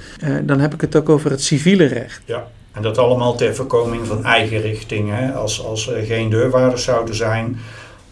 dan 0.42 0.60
heb 0.60 0.74
ik 0.74 0.80
het 0.80 0.96
ook 0.96 1.08
over 1.08 1.30
het 1.30 1.42
civiele 1.42 1.86
recht. 1.86 2.20
Ja. 2.24 2.44
En 2.72 2.82
dat 2.82 2.98
allemaal 2.98 3.36
ter 3.36 3.54
voorkoming 3.54 4.06
van 4.06 4.24
eigen 4.24 4.60
richtingen. 4.60 5.34
Als, 5.34 5.64
als 5.64 5.88
er 5.88 6.02
geen 6.02 6.30
deurwaarders 6.30 6.84
zouden 6.84 7.14
zijn, 7.14 7.58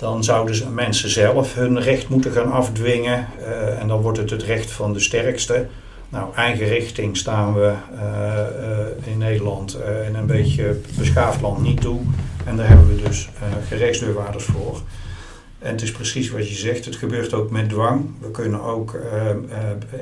dan 0.00 0.24
zouden 0.24 0.74
mensen 0.74 1.10
zelf 1.10 1.54
hun 1.54 1.80
recht 1.80 2.08
moeten 2.08 2.32
gaan 2.32 2.52
afdwingen. 2.52 3.28
Uh, 3.40 3.80
en 3.80 3.88
dan 3.88 4.00
wordt 4.00 4.18
het 4.18 4.30
het 4.30 4.42
recht 4.42 4.70
van 4.70 4.92
de 4.92 5.00
sterkste. 5.00 5.66
Nou, 6.08 6.34
eigen 6.34 6.66
richting 6.66 7.16
staan 7.16 7.54
we 7.54 7.72
uh, 7.94 8.00
uh, 8.00 9.12
in 9.12 9.18
Nederland 9.18 9.78
in 10.06 10.14
een 10.14 10.26
beetje 10.26 10.80
beschaafd 10.98 11.40
land 11.40 11.62
niet 11.62 11.80
toe. 11.80 12.00
En 12.44 12.56
daar 12.56 12.68
hebben 12.68 12.96
we 12.96 13.02
dus 13.02 13.28
gerechtsdeurwaarders 13.68 14.44
voor. 14.44 14.80
En 15.58 15.70
het 15.70 15.82
is 15.82 15.92
precies 15.92 16.30
wat 16.30 16.48
je 16.48 16.54
zegt, 16.54 16.84
het 16.84 16.96
gebeurt 16.96 17.34
ook 17.34 17.50
met 17.50 17.68
dwang. 17.68 18.10
We 18.20 18.30
kunnen 18.30 18.62
ook 18.62 18.96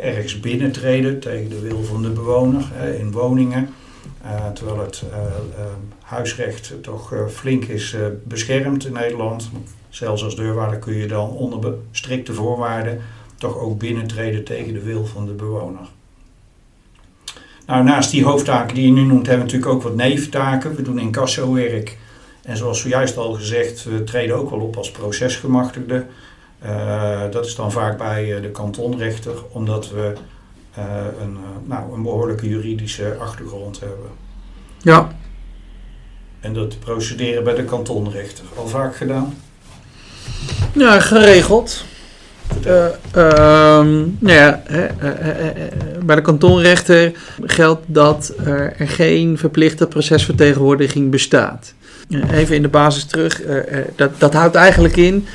ergens 0.01 0.41
binnentreden 0.41 1.21
tegen 1.21 1.49
de 1.49 1.61
wil 1.61 1.85
van 1.85 2.03
de 2.03 2.11
bewoner 2.11 2.65
in 2.99 3.13
woningen. 3.13 3.69
terwijl 4.55 4.81
het 4.81 5.03
huisrecht 6.03 6.75
toch 6.83 7.15
flink 7.31 7.65
is 7.65 7.97
beschermd 8.25 8.87
in 8.87 8.93
Nederland. 8.93 9.51
Zelfs 9.89 10.25
als 10.25 10.37
deurwaarder 10.37 10.79
kun 10.79 10.95
je 10.95 11.07
dan 11.07 11.31
onder 11.31 11.75
strikte 11.91 12.35
voorwaarden 12.35 13.01
toch 13.37 13.59
ook 13.59 13.79
binnentreden 13.79 14.45
tegen 14.45 14.73
de 14.73 14.83
wil 14.83 15.07
van 15.07 15.27
de 15.27 15.33
bewoner. 15.33 15.89
Nou, 17.67 17.85
naast 17.85 18.11
die 18.11 18.25
hoofdtaken 18.25 18.75
die 18.75 18.87
je 18.87 18.93
nu 18.93 19.03
noemt, 19.03 19.27
hebben 19.27 19.47
we 19.47 19.53
natuurlijk 19.53 19.73
ook 19.73 19.83
wat 19.83 19.95
neventaken. 19.95 20.75
We 20.75 20.83
doen 20.83 20.99
incasso-werk. 20.99 21.99
En 22.43 22.57
zoals 22.57 22.81
zojuist 22.81 23.17
al 23.17 23.33
gezegd, 23.33 23.85
we 23.85 24.05
treden 24.05 24.37
ook 24.37 24.51
wel 24.51 24.61
op 24.61 24.77
als 24.77 24.91
procesgemachtigde. 24.91 26.05
Uh, 26.65 27.31
dat 27.31 27.47
is 27.47 27.55
dan 27.55 27.73
vaak 27.73 27.99
bij 27.99 28.37
uh, 28.37 28.43
de 28.43 28.51
kantonrechter, 28.51 29.35
omdat 29.53 29.91
we 29.91 30.13
uh, 30.79 30.85
een, 31.21 31.37
nou, 31.65 31.95
een 31.95 32.03
behoorlijke 32.03 32.49
juridische 32.49 33.17
achtergrond 33.21 33.81
hebben. 33.81 34.11
Ja. 34.79 35.17
En 36.41 36.53
dat 36.53 36.79
procederen 36.79 37.45
bij 37.45 37.55
de 37.55 37.65
kantonrechter. 37.65 38.45
Al 38.57 38.67
vaak 38.67 38.97
gedaan? 38.97 39.35
Ja, 40.73 41.01
geregeld. 41.01 41.85
Uh, 42.67 42.87
nou 44.19 44.19
ja, 44.19 44.63
uh, 44.71 44.79
bij 46.05 46.17
de 46.17 46.23
kantonrechter 46.23 47.13
geldt 47.43 47.85
dat 47.87 48.33
er 48.45 48.75
geen 48.79 49.39
verplichte 49.39 49.87
procesvertegenwoordiging 49.87 51.11
bestaat. 51.11 51.75
even 52.31 52.57
in 52.57 52.63
de 52.63 52.69
basis 52.69 53.05
terug. 53.05 53.43
dat, 53.97 54.11
dat 54.19 54.33
houdt 54.33 54.55
eigenlijk 54.55 54.97
in 54.97 55.27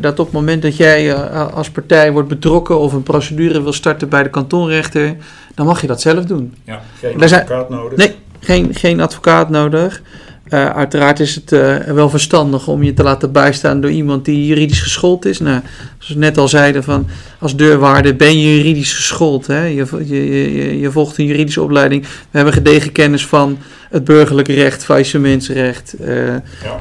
dat 0.00 0.18
op 0.18 0.26
het 0.26 0.34
moment 0.34 0.62
dat 0.62 0.76
jij 0.76 1.14
als 1.32 1.70
partij 1.70 2.12
wordt 2.12 2.28
betrokken 2.28 2.78
of 2.78 2.92
een 2.92 3.02
procedure 3.02 3.62
wil 3.62 3.72
starten 3.72 4.08
bij 4.08 4.22
de 4.22 4.30
kantonrechter, 4.30 5.16
dan 5.54 5.66
mag 5.66 5.80
je 5.80 5.86
dat 5.86 6.00
zelf 6.00 6.24
doen. 6.24 6.54
Ja, 6.64 6.82
geen 7.00 7.22
advocaat 7.22 7.68
nodig. 7.68 7.98
Nee, 7.98 8.14
geen, 8.40 8.74
geen 8.74 9.00
advocaat 9.00 9.50
nodig. 9.50 10.02
Uh, 10.50 10.70
uiteraard 10.70 11.20
is 11.20 11.34
het 11.34 11.52
uh, 11.52 11.76
wel 11.76 12.10
verstandig 12.10 12.68
om 12.68 12.82
je 12.82 12.94
te 12.94 13.02
laten 13.02 13.32
bijstaan 13.32 13.80
door 13.80 13.90
iemand 13.90 14.24
die 14.24 14.46
juridisch 14.46 14.80
geschoold 14.80 15.24
is. 15.24 15.38
Nou, 15.38 15.60
zoals 15.98 16.12
we 16.12 16.18
net 16.18 16.38
al 16.38 16.48
zeiden, 16.48 16.84
van, 16.84 17.06
als 17.38 17.56
deurwaarder 17.56 18.16
ben 18.16 18.40
je 18.40 18.56
juridisch 18.56 18.92
geschoold. 18.92 19.46
Hè? 19.46 19.64
Je, 19.64 19.86
je, 20.04 20.52
je, 20.52 20.78
je, 20.78 20.90
volgt 20.90 21.18
een 21.18 21.26
juridische 21.26 21.62
opleiding. 21.62 22.02
We 22.02 22.08
hebben 22.30 22.52
gedegen 22.52 22.92
kennis 22.92 23.26
van 23.26 23.58
het 23.90 24.04
burgerlijk 24.04 24.48
recht, 24.48 24.84
faillissementsrecht, 24.84 25.94
uh, 26.00 26.26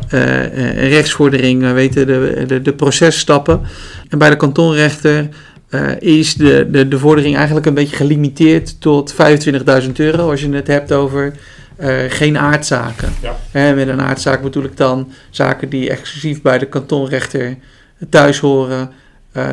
ja. 0.10 0.50
rechtsvordering. 0.76 1.62
We 1.62 1.72
weten 1.72 2.08
de, 2.08 2.44
de, 2.48 2.62
de 2.62 2.74
processtappen. 2.74 3.62
En 4.10 4.18
bij 4.18 4.30
de 4.30 4.36
kantonrechter 4.36 5.30
is 6.00 6.34
de, 6.34 6.68
de, 6.72 6.88
de 6.88 7.00
vordering 7.00 7.36
eigenlijk 7.36 7.66
een 7.66 7.74
beetje 7.74 7.96
gelimiteerd 7.96 8.82
tot 8.82 9.16
25.000 9.84 9.92
euro. 9.96 10.30
Als 10.30 10.42
je 10.42 10.50
het 10.50 10.68
hebt 10.68 10.92
over 10.92 11.34
uh, 11.79 11.96
geen 12.07 12.38
aardzaken. 12.38 13.10
Ja. 13.51 13.74
met 13.74 13.88
een 13.88 14.01
aardzaak 14.01 14.41
bedoel 14.41 14.63
ik 14.63 14.77
dan 14.77 15.12
zaken 15.29 15.69
die 15.69 15.89
exclusief 15.89 16.41
bij 16.41 16.57
de 16.57 16.65
kantonrechter 16.65 17.57
thuis 18.10 18.39
horen. 18.39 18.91
Uh, 19.34 19.43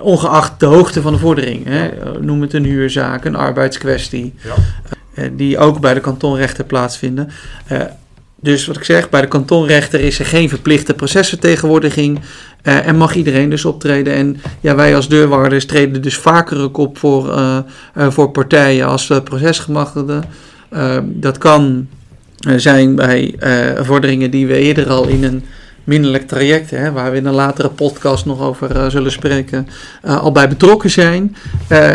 ongeacht 0.00 0.60
de 0.60 0.66
hoogte 0.66 1.00
van 1.00 1.12
de 1.12 1.18
vordering. 1.18 1.66
Hè. 1.66 1.90
Noem 2.20 2.40
het 2.40 2.52
een 2.52 2.64
huurzaak, 2.64 3.24
een 3.24 3.36
arbeidskwestie. 3.36 4.34
Ja. 4.44 4.54
Uh, 5.14 5.30
die 5.36 5.58
ook 5.58 5.80
bij 5.80 5.94
de 5.94 6.00
kantonrechter 6.00 6.64
plaatsvinden. 6.64 7.30
dus 8.40 8.66
wat 8.66 8.76
ik 8.76 8.84
zeg, 8.84 9.10
bij 9.10 9.20
de 9.20 9.28
kantonrechter 9.28 10.00
is 10.00 10.18
er 10.18 10.26
geen 10.26 10.48
verplichte 10.48 10.94
procesvertegenwoordiging. 10.94 12.20
en 12.62 12.96
mag 12.96 13.14
iedereen 13.14 13.50
dus 13.50 13.64
optreden. 13.64 14.14
En 14.14 14.40
ja, 14.60 14.74
wij 14.74 14.96
als 14.96 15.08
deurwaarders 15.08 15.66
treden 15.66 16.02
dus 16.02 16.16
vaker 16.16 16.78
op 16.78 16.98
voor, 16.98 17.34
voor 17.94 18.30
partijen 18.30 18.86
als 18.86 19.12
procesgemachtigden. 19.24 20.24
Uh, 20.72 20.98
dat 21.04 21.38
kan 21.38 21.88
uh, 22.48 22.54
zijn 22.56 22.94
bij 22.94 23.34
uh, 23.40 23.84
vorderingen 23.84 24.30
die 24.30 24.46
we 24.46 24.56
eerder 24.56 24.88
al 24.88 25.06
in 25.06 25.24
een 25.24 25.44
minderlijk 25.84 26.26
traject, 26.26 26.70
hè, 26.70 26.92
waar 26.92 27.10
we 27.10 27.16
in 27.16 27.26
een 27.26 27.34
latere 27.34 27.68
podcast 27.68 28.26
nog 28.26 28.40
over 28.40 28.90
zullen 28.90 29.12
spreken, 29.12 29.68
al 30.02 30.32
bij 30.32 30.48
betrokken 30.48 30.90
zijn. 30.90 31.36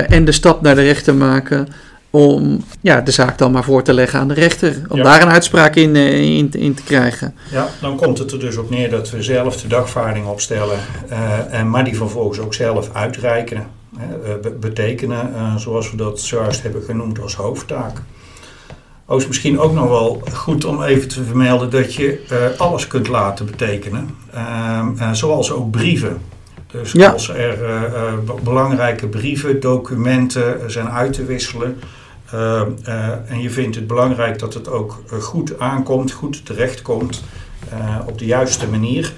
en 0.08 0.26
de 0.26 0.32
stap 0.32 0.62
naar 0.62 0.76
de 0.76 0.82
rechter 0.82 1.16
maken 1.16 1.68
om 2.16 2.64
ja, 2.82 3.02
de 3.02 3.12
zaak 3.12 3.38
dan 3.38 3.52
maar 3.52 3.64
voor 3.64 3.84
te 3.84 3.94
leggen 3.94 4.20
aan 4.20 4.28
de 4.28 4.34
rechter. 4.34 4.82
Om 4.88 4.98
Ja. 4.98 5.04
daar 5.04 5.22
een 5.22 5.30
uitspraak 5.30 5.76
in, 5.76 5.96
in, 5.96 6.52
in 6.52 6.74
te 6.74 6.84
krijgen. 6.84 7.36
Ja, 7.52 7.68
dan 7.82 7.96
komt 7.96 8.18
het 8.18 8.32
er 8.32 8.40
dus 8.40 8.58
op 8.58 8.70
neer 8.70 8.90
dat 8.90 9.10
we 9.10 9.24
zelf 9.24 9.62
de 9.62 9.68
dagvaarding 9.68 10.28
opstellen, 10.28 10.78
eh, 11.10 11.60
en, 11.60 11.70
maar 11.70 11.84
die 11.84 11.96
vervolgens 11.96 12.40
ook 12.40 12.54
zelf 12.54 12.90
uitreiken, 12.94 13.68
eh, 13.98 14.52
betekenen, 14.60 15.36
eh, 15.36 15.56
zoals 15.56 15.92
we 15.92 15.98
dat 15.98 16.20
zojuist 16.20 16.62
hebben 16.62 16.84
genoemd 16.84 17.22
als 17.22 17.36
hoofdtaak. 17.36 18.02
Oh, 19.08 19.18
is 19.18 19.28
misschien 19.28 19.60
ook 19.60 19.74
nog 19.74 19.88
wel 19.88 20.22
goed 20.34 20.66
om 20.66 20.84
even 20.84 21.08
te 21.08 21.24
vermelden 21.24 21.70
dat 21.70 21.94
je 21.94 22.24
eh, 22.30 22.60
alles 22.60 22.88
kunt 22.88 23.08
laten 23.08 23.46
betekenen, 23.46 24.10
Ehm, 24.34 24.98
eh, 24.98 25.12
zoals 25.12 25.52
ook 25.52 25.72
brieven. 25.72 26.22
Dus 26.72 26.92
Ja. 26.92 27.10
als 27.10 27.30
er 27.30 27.64
eh, 27.66 28.14
be- 28.26 28.36
belangrijke 28.44 29.08
brieven, 29.08 29.60
documenten 29.60 30.72
zijn 30.72 30.90
uit 30.90 31.14
te 31.14 31.26
wisselen, 31.26 31.80
en 33.28 33.42
je 33.42 33.50
vindt 33.50 33.76
het 33.76 33.88
belangrijk 33.88 34.40
dat 34.40 34.54
het 34.54 34.70
ook 34.70 35.04
goed 35.22 35.60
aankomt, 35.60 36.12
goed 36.12 36.46
terechtkomt, 36.46 37.24
op 38.06 38.20
de 38.20 38.26
juiste 38.26 38.68
manier. 38.68 39.14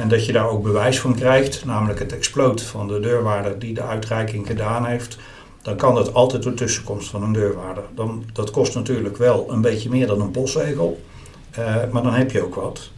En 0.00 0.08
dat 0.08 0.26
je 0.26 0.32
daar 0.32 0.48
ook 0.48 0.62
bewijs 0.62 1.00
van 1.00 1.14
krijgt, 1.14 1.64
namelijk 1.64 1.98
het 1.98 2.12
exploot 2.14 2.62
van 2.62 2.88
de 2.88 3.00
deurwaarder 3.00 3.58
die 3.58 3.74
de 3.74 3.82
uitreiking 3.82 4.46
gedaan 4.46 4.84
heeft. 4.86 5.18
Dan 5.62 5.76
kan 5.76 5.94
dat 5.94 6.14
altijd 6.14 6.42
door 6.42 6.54
tussenkomst 6.54 7.08
van 7.08 7.22
een 7.22 7.32
deurwaarder. 7.32 7.84
Dan, 7.94 8.24
dat 8.32 8.50
kost 8.50 8.74
natuurlijk 8.74 9.16
wel 9.16 9.46
een 9.50 9.60
beetje 9.60 9.90
meer 9.90 10.06
dan 10.06 10.20
een 10.20 10.30
postzegel, 10.30 11.00
eh, 11.50 11.74
maar 11.90 12.02
dan 12.02 12.14
heb 12.14 12.30
je 12.30 12.44
ook 12.44 12.54
wat. 12.54 12.90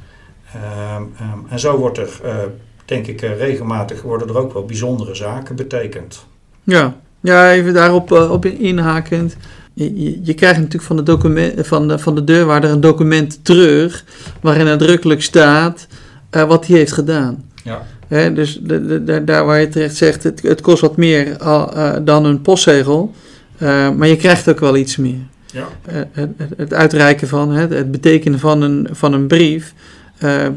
Ehm, 0.54 1.02
ehm, 1.18 1.38
en 1.48 1.58
zo 1.58 1.76
wordt 1.76 1.98
er, 1.98 2.20
eh, 2.22 2.36
denk 2.84 3.06
ik, 3.06 3.22
eh, 3.22 3.36
regelmatig 3.36 4.02
worden 4.02 4.28
er 4.28 4.38
ook 4.38 4.52
wel 4.52 4.64
bijzondere 4.64 5.14
zaken 5.14 5.56
betekend. 5.56 6.26
Ja, 6.62 6.96
ja 7.20 7.52
even 7.52 7.74
daarop 7.74 8.10
op 8.10 8.46
inhakend. 8.46 9.36
Je, 9.74 10.02
je, 10.02 10.20
je 10.22 10.34
krijgt 10.34 10.56
natuurlijk 10.56 10.84
van 10.84 10.96
de, 10.96 11.02
document, 11.02 11.66
van, 11.66 11.88
de, 11.88 11.98
van 11.98 12.14
de 12.14 12.24
deurwaarder 12.24 12.70
een 12.70 12.80
document 12.80 13.44
terug 13.44 14.04
waarin 14.40 14.64
nadrukkelijk 14.64 15.22
staat 15.22 15.86
wat 16.30 16.66
hij 16.66 16.76
heeft 16.76 16.92
gedaan. 16.92 17.44
Ja. 17.64 17.82
Hè, 18.12 18.32
dus 18.32 18.58
de, 18.62 19.04
de, 19.04 19.24
daar 19.24 19.44
waar 19.44 19.60
je 19.60 19.68
terecht 19.68 19.96
zegt, 19.96 20.22
het, 20.22 20.42
het 20.42 20.60
kost 20.60 20.80
wat 20.80 20.96
meer 20.96 21.38
al, 21.38 21.74
eh, 21.74 21.92
dan 22.02 22.24
een 22.24 22.40
postzegel, 22.40 23.14
eh, 23.58 23.90
maar 23.90 24.08
je 24.08 24.16
krijgt 24.16 24.48
ook 24.48 24.60
wel 24.60 24.76
iets 24.76 24.96
meer. 24.96 25.20
Ja. 25.52 25.68
Eh, 25.84 25.96
het, 26.12 26.30
het, 26.56 26.74
uitreiken 26.74 27.28
van, 27.28 27.50
het, 27.50 27.70
het 27.70 27.90
betekenen 27.90 28.38
van 28.38 28.62
een, 28.62 28.88
van 28.90 29.12
een 29.12 29.26
brief, 29.26 29.74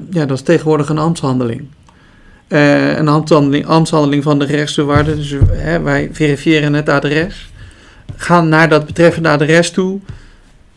ja, 0.09 0.25
dat 0.25 0.31
is 0.31 0.41
tegenwoordig 0.41 0.89
een 0.89 0.97
ambtshandeling. 0.97 1.63
een 2.47 3.07
ambtshandeling, 3.07 3.65
ambtshandeling 3.65 4.23
van 4.23 4.39
de 4.39 4.45
gerechtsdeurwaarder. 4.45 5.15
Dus 5.15 5.35
hè, 5.51 5.81
wij 5.81 6.09
verifiëren 6.11 6.73
het 6.73 6.89
adres. 6.89 7.49
Gaan 8.15 8.49
naar 8.49 8.69
dat 8.69 8.85
betreffende 8.85 9.29
adres 9.29 9.71
toe. 9.71 9.99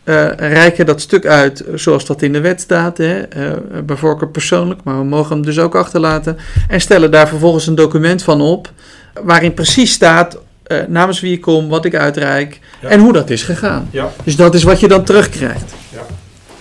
Uh, 0.03 0.31
reiken 0.35 0.85
dat 0.85 1.01
stuk 1.01 1.25
uit 1.25 1.63
zoals 1.75 2.05
dat 2.05 2.21
in 2.21 2.33
de 2.33 2.39
wet 2.39 2.61
staat. 2.61 2.97
Hè, 2.97 3.37
uh, 3.37 3.57
bij 3.83 3.95
voorkeur 3.95 4.29
persoonlijk, 4.29 4.83
maar 4.83 4.97
we 4.97 5.03
mogen 5.03 5.35
hem 5.35 5.45
dus 5.45 5.59
ook 5.59 5.75
achterlaten. 5.75 6.37
En 6.67 6.81
stellen 6.81 7.11
daar 7.11 7.27
vervolgens 7.27 7.67
een 7.67 7.75
document 7.75 8.23
van 8.23 8.41
op. 8.41 8.71
Waarin 9.23 9.53
precies 9.53 9.91
staat 9.91 10.37
uh, 10.67 10.77
namens 10.87 11.19
wie 11.19 11.33
ik 11.33 11.41
kom, 11.41 11.69
wat 11.69 11.85
ik 11.85 11.95
uitreik 11.95 12.59
ja. 12.81 12.87
en 12.87 12.99
hoe 12.99 13.13
dat 13.13 13.29
is 13.29 13.43
gegaan. 13.43 13.87
Ja. 13.91 14.11
Dus 14.23 14.35
dat 14.35 14.53
is 14.53 14.63
wat 14.63 14.79
je 14.79 14.87
dan 14.87 15.03
terugkrijgt. 15.03 15.73
Ja, 15.93 16.05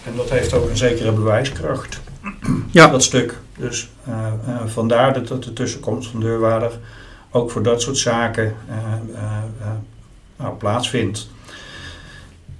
en 0.04 0.12
dat 0.16 0.30
heeft 0.30 0.52
ook 0.52 0.70
een 0.70 0.76
zekere 0.76 1.12
bewijskracht. 1.12 2.00
Ja. 2.70 2.86
Dat 2.88 3.02
stuk. 3.02 3.34
Dus 3.58 3.88
vandaar 4.66 5.12
dat, 5.14 5.28
dat 5.28 5.44
de 5.44 5.52
tussenkomst 5.52 6.10
van 6.10 6.20
deurwaarder 6.20 6.70
ook 7.30 7.50
voor 7.50 7.62
dat 7.62 7.82
soort 7.82 7.98
zaken 7.98 8.54
nou, 10.36 10.54
plaatsvindt. 10.58 11.28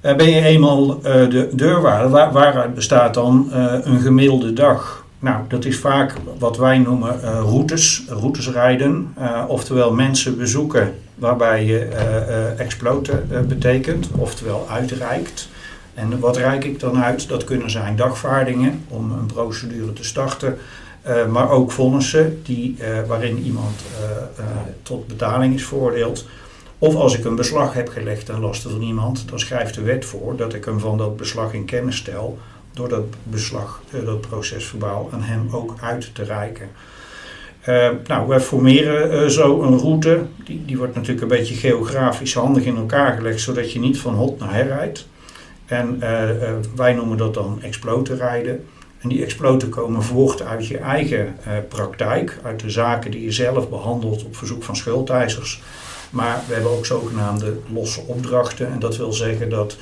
Ben 0.00 0.30
je 0.30 0.40
eenmaal 0.40 1.00
de 1.00 1.48
deurwaarder, 1.52 2.10
waar, 2.10 2.32
waaruit 2.32 2.74
bestaat 2.74 3.14
dan 3.14 3.48
een 3.82 4.00
gemiddelde 4.00 4.52
dag? 4.52 5.06
Nou, 5.20 5.42
dat 5.48 5.64
is 5.64 5.78
vaak 5.78 6.12
wat 6.38 6.56
wij 6.56 6.78
noemen 6.78 7.20
uh, 7.22 7.40
routes, 7.40 8.04
routes 8.08 8.50
rijden. 8.50 9.14
Oftewel 9.48 9.92
mensen 9.92 10.36
bezoeken 10.36 10.94
waarbij 11.14 11.64
je 11.64 11.78
exploten 12.56 13.28
betekent, 13.48 14.08
oftewel 14.16 14.66
uitreikt. 14.70 15.48
En 15.94 16.18
wat 16.18 16.36
reik 16.36 16.64
ik 16.64 16.80
dan 16.80 17.02
uit? 17.02 17.28
Dat 17.28 17.44
kunnen 17.44 17.70
zijn 17.70 17.96
dagvaardingen 17.96 18.84
om 18.88 19.10
een 19.10 19.26
procedure 19.26 19.92
te 19.92 20.04
starten. 20.04 20.58
maar 21.30 21.50
ook 21.50 21.72
vonnissen 21.72 22.40
die, 22.44 22.76
waarin 23.06 23.38
iemand 23.38 23.80
tot 24.82 25.06
betaling 25.06 25.54
is 25.54 25.66
veroordeeld. 25.66 26.26
Of 26.78 26.94
als 26.94 27.18
ik 27.18 27.24
een 27.24 27.36
beslag 27.36 27.74
heb 27.74 27.88
gelegd 27.88 28.26
ten 28.26 28.40
laste 28.40 28.68
van 28.68 28.82
iemand, 28.82 29.28
dan 29.28 29.38
schrijft 29.38 29.74
de 29.74 29.82
wet 29.82 30.04
voor 30.04 30.36
dat 30.36 30.54
ik 30.54 30.64
hem 30.64 30.80
van 30.80 30.98
dat 30.98 31.16
beslag 31.16 31.52
in 31.52 31.64
kennis 31.64 31.96
stel 31.96 32.38
door 32.72 32.88
dat 32.88 33.04
beslag, 33.22 33.82
uh, 33.94 34.04
dat 34.04 34.20
procesverbaal, 34.20 35.08
aan 35.12 35.22
hem 35.22 35.48
ook 35.52 35.74
uit 35.80 36.14
te 36.14 36.22
reiken. 36.22 36.68
Uh, 37.68 37.88
nou, 38.06 38.28
wij 38.28 38.40
formeren 38.40 39.22
uh, 39.22 39.28
zo 39.28 39.62
een 39.62 39.78
route. 39.78 40.22
Die, 40.44 40.64
die 40.64 40.78
wordt 40.78 40.94
natuurlijk 40.94 41.22
een 41.22 41.38
beetje 41.38 41.54
geografisch 41.54 42.34
handig 42.34 42.64
in 42.64 42.76
elkaar 42.76 43.16
gelegd, 43.16 43.40
zodat 43.40 43.72
je 43.72 43.78
niet 43.78 43.98
van 43.98 44.14
hot 44.14 44.38
naar 44.38 44.54
her 44.54 44.66
rijdt. 44.66 45.06
En 45.66 46.00
wij 46.76 46.92
noemen 46.92 47.16
dat 47.16 47.34
dan 47.34 47.58
exploten 47.62 48.16
rijden. 48.16 48.64
En 48.98 49.08
die 49.08 49.22
exploten 49.22 49.68
komen 49.68 50.02
voort 50.02 50.42
uit 50.42 50.66
je 50.66 50.78
eigen 50.78 51.36
praktijk, 51.68 52.38
uit 52.42 52.60
de 52.60 52.70
zaken 52.70 53.10
die 53.10 53.24
je 53.24 53.32
zelf 53.32 53.68
behandelt 53.68 54.24
op 54.24 54.36
verzoek 54.36 54.62
van 54.62 54.76
schuldeisers. 54.76 55.62
Maar 56.10 56.42
we 56.46 56.54
hebben 56.54 56.70
ook 56.70 56.86
zogenaamde 56.86 57.58
losse 57.72 58.00
opdrachten. 58.00 58.72
En 58.72 58.78
dat 58.78 58.96
wil 58.96 59.12
zeggen 59.12 59.50
dat 59.50 59.76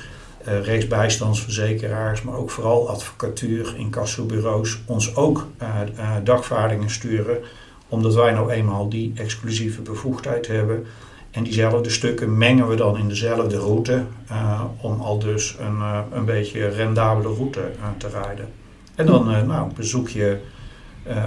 uh, 0.47 0.61
rechtsbijstandsverzekeraars, 0.61 2.21
maar 2.21 2.35
ook 2.35 2.49
vooral 2.49 2.89
advocatuur, 2.89 3.73
incassobureaus 3.77 4.79
ons 4.85 5.15
ook 5.15 5.47
uh, 5.61 5.67
uh, 5.97 6.15
dagvaardingen 6.23 6.89
sturen, 6.89 7.37
omdat 7.87 8.15
wij 8.15 8.31
nou 8.31 8.51
eenmaal 8.51 8.89
die 8.89 9.13
exclusieve 9.15 9.81
bevoegdheid 9.81 10.47
hebben. 10.47 10.85
En 11.31 11.43
diezelfde 11.43 11.89
stukken 11.89 12.37
mengen 12.37 12.67
we 12.67 12.75
dan 12.75 12.97
in 12.97 13.07
dezelfde 13.07 13.57
route 13.57 14.03
om 14.81 15.01
al 15.01 15.19
dus 15.19 15.55
een, 15.59 15.81
een 16.11 16.25
beetje 16.25 16.67
rendabele 16.67 17.33
route 17.33 17.71
te 17.97 18.07
rijden. 18.09 18.47
En 18.95 19.05
dan 19.05 19.47
nou, 19.47 19.71
bezoek 19.75 20.09
je 20.09 20.37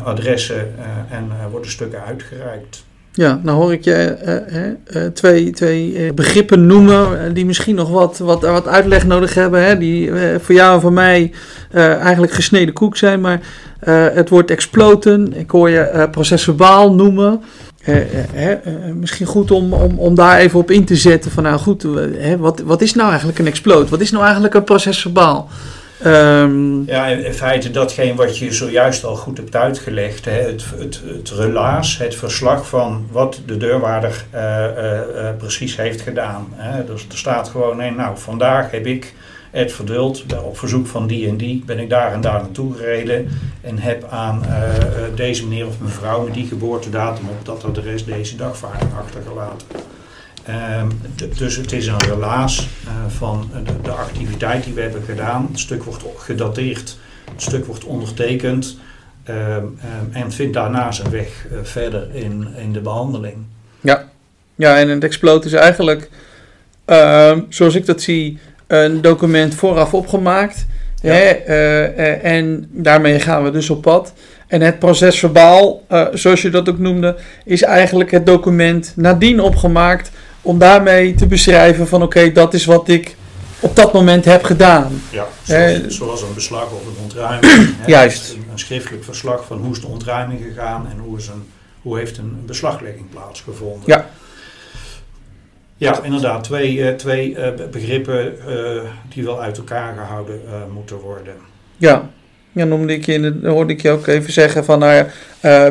adressen 0.05 0.75
en 1.09 1.31
worden 1.51 1.71
stukken 1.71 2.05
uitgereikt. 2.05 2.85
Ja, 3.21 3.41
nou 3.43 3.59
hoor 3.59 3.73
ik 3.73 3.85
je 3.85 4.17
uh, 4.25 5.03
uh, 5.03 5.07
twee, 5.07 5.51
twee 5.51 6.13
begrippen 6.15 6.67
noemen 6.67 7.35
die 7.35 7.47
misschien 7.47 7.75
nog 7.75 7.91
wat, 7.91 8.19
wat, 8.19 8.43
wat 8.43 8.69
uitleg 8.69 9.07
nodig 9.07 9.35
hebben. 9.35 9.65
Hè, 9.65 9.79
die 9.79 10.11
voor 10.39 10.55
jou 10.55 10.75
en 10.75 10.81
voor 10.81 10.93
mij 10.93 11.33
eigenlijk 11.73 12.33
gesneden 12.33 12.75
koek 12.75 12.97
zijn. 12.97 13.21
Maar 13.21 13.41
het 14.15 14.29
woord 14.29 14.51
exploten, 14.51 15.33
ik 15.37 15.51
hoor 15.51 15.71
je 15.71 16.09
procesverbaal 16.11 16.95
noemen. 16.95 17.41
misschien 18.95 19.27
goed 19.27 19.51
om, 19.51 19.73
om, 19.73 19.99
om 19.99 20.15
daar 20.15 20.39
even 20.39 20.59
op 20.59 20.71
in 20.71 20.85
te 20.85 20.97
zetten 20.97 21.31
van 21.31 21.43
nou 21.43 21.59
goed, 21.59 21.87
wat, 22.39 22.61
wat 22.61 22.83
is 22.83 22.95
nou 22.95 23.09
eigenlijk 23.09 23.39
een 23.39 23.47
exploot? 23.47 23.89
Wat 23.89 24.01
is 24.01 24.11
nou 24.11 24.25
eigenlijk 24.25 24.55
een 24.55 24.65
procesverbaal? 24.65 25.49
Um, 26.07 26.87
ja, 26.87 27.07
in 27.07 27.33
feite 27.35 27.71
datgene 27.71 28.15
wat 28.15 28.39
je 28.39 28.53
zojuist 28.53 29.05
al 29.05 29.17
goed 29.17 29.37
hebt 29.37 29.57
uitgelegd. 29.57 30.25
Hè, 30.25 30.33
het, 30.33 30.65
het, 30.79 31.01
het 31.07 31.31
relaas, 31.31 31.99
het 31.99 32.15
verslag 32.15 32.69
van 32.69 33.07
wat 33.11 33.41
de 33.47 33.57
deurwaarder 33.57 34.25
uh, 34.35 34.41
uh, 34.41 34.93
uh, 35.15 35.29
precies 35.39 35.77
heeft 35.77 36.01
gedaan. 36.01 36.49
Hè. 36.53 36.85
Dus 36.85 37.07
er 37.11 37.19
staat 37.19 37.49
gewoon, 37.49 37.83
in, 37.83 37.95
nou 37.95 38.19
vandaag 38.19 38.71
heb 38.71 38.87
ik 38.87 39.15
het 39.51 39.73
verduld, 39.73 40.25
op 40.45 40.59
verzoek 40.59 40.87
van 40.87 41.07
die 41.07 41.29
en 41.29 41.37
die 41.37 41.63
ben 41.67 41.79
ik 41.79 41.91
daar 41.91 42.13
en 42.13 42.21
daar 42.21 42.41
naartoe 42.41 42.75
gereden. 42.75 43.29
En 43.61 43.79
heb 43.79 44.07
aan 44.11 44.45
deze 45.15 45.47
meneer 45.47 45.67
of 45.67 45.81
mevrouw 45.81 46.25
met 46.25 46.35
die 46.35 46.47
geboortedatum 46.47 47.29
op 47.29 47.45
dat 47.45 47.65
adres 47.65 48.05
deze 48.05 48.37
dagvaarding 48.37 48.91
achtergelaten. 48.99 49.67
Uh, 50.49 50.83
dus 51.37 51.57
het 51.57 51.73
is 51.73 51.87
een 51.87 52.03
relaas 52.03 52.69
uh, 52.85 52.91
van 53.09 53.51
de, 53.65 53.73
de, 53.83 53.91
activiteit 53.91 54.65
die 54.65 54.75
we 54.75 54.81
hebben 54.81 55.03
gedaan. 55.03 55.49
Het 55.51 55.61
stuk 55.61 55.83
wordt 55.85 56.05
gedateerd, 56.17 56.99
het 57.33 57.43
stuk 57.43 57.67
wordt 57.67 57.85
ondertekend 57.85 58.77
uh, 59.31 59.57
en 60.13 60.33
vindt 60.33 60.55
daarna 60.55 60.93
zijn 60.93 61.11
weg 61.11 61.47
eh, 61.51 61.59
verder 61.63 62.09
in, 62.13 62.47
in 62.57 62.73
de 62.73 62.81
behandeling. 62.81 63.37
Ja. 63.81 64.05
ja, 64.55 64.77
en 64.77 64.89
het 64.89 65.05
exploot 65.05 65.45
is 65.45 65.53
eigenlijk, 65.53 66.11
ehm, 66.85 67.41
zoals 67.49 67.75
ik 67.75 67.87
dat 67.87 68.03
zie, 68.03 68.39
een 68.67 69.01
document 69.01 69.55
vooraf 69.55 69.95
opgemaakt. 69.95 70.67
Ja. 71.03 71.13
Hè, 71.13 71.25
eh, 71.25 72.25
en 72.25 72.69
daarmee 72.71 73.21
gaan 73.21 73.45
we 73.45 73.51
dus 73.51 73.71
op 73.71 73.83
pad. 73.83 74.13
En 74.47 74.61
het 74.61 74.79
procesverbaal, 74.79 75.83
zoals 76.13 76.43
je 76.43 76.51
dat 76.51 76.69
ook 76.69 76.79
noemde, 76.79 77.17
is 77.45 77.63
eigenlijk 77.63 78.11
het 78.11 78.27
document 78.27 78.93
nadien 78.97 79.41
opgemaakt 79.41 80.11
om 80.43 80.59
daarmee 80.59 81.15
te 81.15 81.27
beschrijven 81.27 81.89
van 81.89 82.03
oké, 82.03 82.33
dat 82.33 82.55
is 82.55 82.65
wat 82.65 82.89
ik 82.89 83.17
op 83.61 83.77
dat 83.77 83.93
moment 83.93 84.25
heb 84.25 84.45
gedaan. 84.45 85.03
Ja, 85.11 85.27
zoals, 85.43 85.83
eh, 85.83 85.89
zoals 85.89 86.23
een 86.23 86.35
beslag 86.35 86.65
of 86.65 86.87
een 86.87 87.03
ontruiming. 87.03 87.75
Juist. 87.87 88.33
Een, 88.33 88.45
een, 88.51 88.59
schriftelijk 88.59 89.05
verslag 89.05 89.45
van 89.45 89.59
hoe 89.59 89.73
is 89.73 89.81
de 89.81 89.87
ontruiming 89.87 90.41
gegaan 90.43 90.87
en 90.91 90.99
hoe, 90.99 91.19
is 91.19 91.27
een, 91.27 91.49
hoe 91.83 91.99
heeft 91.99 92.19
een 92.19 92.43
beslaglegging 92.47 93.11
plaatsgevonden. 93.11 93.83
Ja. 93.85 94.11
Ja, 95.77 96.03
inderdaad. 96.03 96.45
Twee, 96.45 96.75
uh, 96.75 96.89
twee 96.89 97.31
uh, 97.31 97.49
begrippen 97.71 98.35
uh, 98.49 98.83
die 99.09 99.25
wel 99.25 99.43
uit 99.43 99.59
elkaar 99.59 99.95
gehouden 99.97 100.41
moeten 100.73 100.97
worden. 100.97 101.35
Ja, 101.77 102.11
ja 102.53 102.65
noemde 102.65 102.93
ik 102.93 103.07
je, 103.07 103.39
hoorde 103.43 103.73
ik 103.73 103.83
je 103.83 103.91
ook 103.91 104.07
even 104.07 104.33
zeggen 104.33 104.65
van 104.65 104.79
nou 104.79 105.07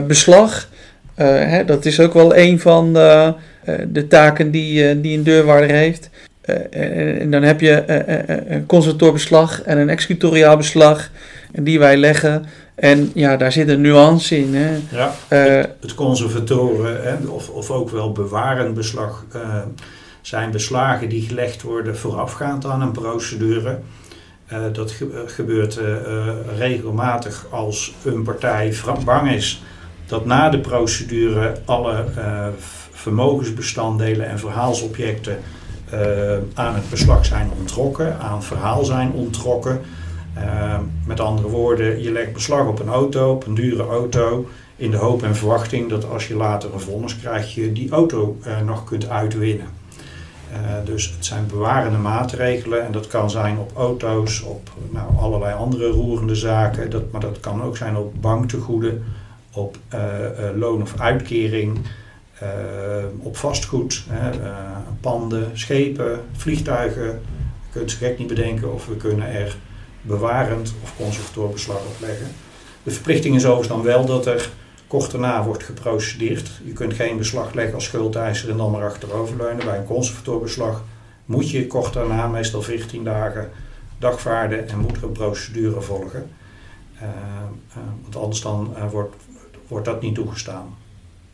beslag. 0.08 0.68
Hè, 1.16 1.66
dat 1.66 1.86
is 1.86 2.00
ook 2.00 2.14
wel 2.14 2.36
een 2.36 2.60
van 2.60 2.94
de 2.94 3.00
eh, 3.00 3.34
de 3.88 4.08
taken 4.08 4.52
die, 4.52 4.90
eh, 4.90 4.96
die 5.02 5.18
een 5.18 5.24
deurwaarder 5.24 5.76
heeft. 5.76 6.10
Eh, 6.42 7.22
en 7.22 7.32
dan 7.32 7.44
heb 7.44 7.62
je 7.62 7.84
een 8.50 8.66
conservatorbeslag 8.66 9.62
en 9.62 9.78
een 9.78 9.90
executoriaal 9.90 10.58
beslag 10.58 11.10
die 11.52 11.80
wij 11.80 11.98
leggen. 11.98 12.46
En 12.76 13.12
ja, 13.14 13.38
daar 13.38 13.52
zit 13.52 13.70
een 13.70 13.82
nuance 13.82 14.38
in. 14.38 14.56
Hè. 14.56 14.78
Ja, 14.92 15.14
het, 15.28 15.70
het 15.82 15.96
conservatoren 15.96 17.04
hè, 17.04 17.28
of, 17.28 17.50
of 17.50 17.72
ook 17.72 17.90
wel 17.90 18.12
bewarend 18.12 18.74
beslag 18.74 19.26
zijn 20.22 20.52
beslagen 20.52 21.10
die 21.10 21.22
gelegd 21.22 21.62
worden 21.62 21.98
voorafgaand 21.98 22.66
aan 22.66 22.82
een 22.82 22.92
procedure. 22.92 23.80
Uh, 24.54 24.60
dat 24.72 24.92
ge 24.92 25.24
gebeurt 25.26 25.80
uh, 25.80 25.96
regelmatig 26.58 27.46
als 27.50 27.94
een 28.04 28.24
partij 28.24 28.74
bang 29.06 29.32
is 29.32 29.64
dat 30.06 30.26
na 30.26 30.50
de 30.50 30.60
procedure 30.60 31.56
alle 31.66 32.06
vermogensbestanddelen 33.00 34.28
en 34.28 34.40
verhaalsobjecten 34.40 35.38
uh, 35.94 36.38
aan 36.54 36.76
het 36.76 36.90
beslag 36.90 37.26
zijn 37.26 37.52
ontrokken, 37.60 38.20
aan 38.20 38.44
verhaal 38.44 38.86
zijn 38.86 39.12
ontrokken. 39.12 39.82
Uh, 40.38 40.78
met 41.06 41.20
andere 41.20 41.48
woorden, 41.48 42.02
je 42.02 42.12
legt 42.12 42.34
beslag 42.34 42.68
op 42.68 42.80
een 42.80 42.90
auto, 42.90 43.32
op 43.32 43.46
een 43.46 43.56
dure 43.56 43.84
auto, 43.84 44.48
in 44.76 44.92
de 44.92 44.98
hoop 44.98 45.24
en 45.24 45.36
verwachting 45.36 45.90
dat 45.90 46.10
als 46.10 46.28
je 46.28 46.36
later 46.36 46.74
een 46.74 46.80
vonnis 46.80 47.18
krijgt, 47.18 47.54
je 47.54 47.72
die 47.72 47.92
auto 47.92 48.38
uh, 48.48 48.60
nog 48.66 48.84
kunt 48.84 49.10
uitwinnen. 49.10 49.68
dus 50.84 51.14
het 51.16 51.26
zijn 51.26 51.48
bewarende 51.48 51.98
maatregelen 51.98 52.86
en 52.86 52.92
dat 52.92 53.08
kan 53.08 53.30
zijn 53.30 53.58
op 53.58 53.72
auto's, 53.76 54.42
op 54.42 54.70
nou, 54.90 55.18
allerlei 55.18 55.54
andere 55.54 55.88
roerende 55.88 56.36
zaken, 56.36 56.90
dat, 56.90 57.12
maar 57.12 57.22
dat 57.22 57.40
kan 57.40 57.64
ook 57.64 57.78
zijn 57.78 57.98
op 57.98 58.14
banktegoeden, 58.22 59.04
op 59.52 59.78
loon 60.56 60.82
of 60.82 61.00
uitkering. 61.00 61.80
Uh, 62.44 63.26
op 63.26 63.38
vastgoed, 63.38 64.04
hè, 64.10 64.40
uh, 64.40 64.78
panden, 65.02 65.52
schepen, 65.54 66.20
vliegtuigen. 66.32 67.04
Je 67.04 67.20
kunt 67.72 67.92
het 67.92 68.00
gek 68.00 68.18
niet 68.18 68.28
bedenken 68.28 68.74
of 68.74 68.88
we 68.88 68.96
kunnen 68.96 69.34
er 69.34 69.56
bewarend 70.02 70.74
of 70.84 70.96
conservatorbeslag 70.98 71.78
op 71.78 71.96
leggen. 72.00 72.28
De 72.84 72.92
verplichting 72.92 73.36
is 73.36 73.46
overigens 73.46 73.68
dan 73.68 73.84
wel 73.84 74.06
dat 74.06 74.26
er 74.26 74.50
Kort 74.90 75.12
daarna 75.12 75.44
wordt 75.44 75.64
geprocedeerd. 75.64 76.52
Je 76.64 76.74
kunt 76.74 76.94
geen 76.94 77.18
beslag 77.18 77.54
leggen 77.54 77.74
als 77.76 77.84
schuldeiser 77.84 78.50
en 78.50 78.58
dan 78.58 78.72
maar 78.72 78.84
achteroverleunen. 78.84 79.66
Bij 79.66 79.78
een 79.78 79.86
conservatorbeslag 79.86 80.84
moet 81.26 81.50
je 81.50 81.68
kort 81.68 81.94
daarna, 81.94 82.28
meestal 82.28 82.62
14 82.62 83.04
dagen, 83.04 83.50
dagvaarden 83.98 84.68
en 84.68 84.80
moet 84.80 84.98
er 84.98 85.04
een 85.04 85.12
procedure 85.12 85.82
volgen. 85.82 86.30
Uh, 86.96 87.08
want 88.02 88.16
anders 88.16 88.42
dan 88.42 88.76
wordt, 88.92 89.16
wordt 89.68 89.86
dat 89.86 90.02
niet 90.02 90.16
toegestaan. 90.16 90.76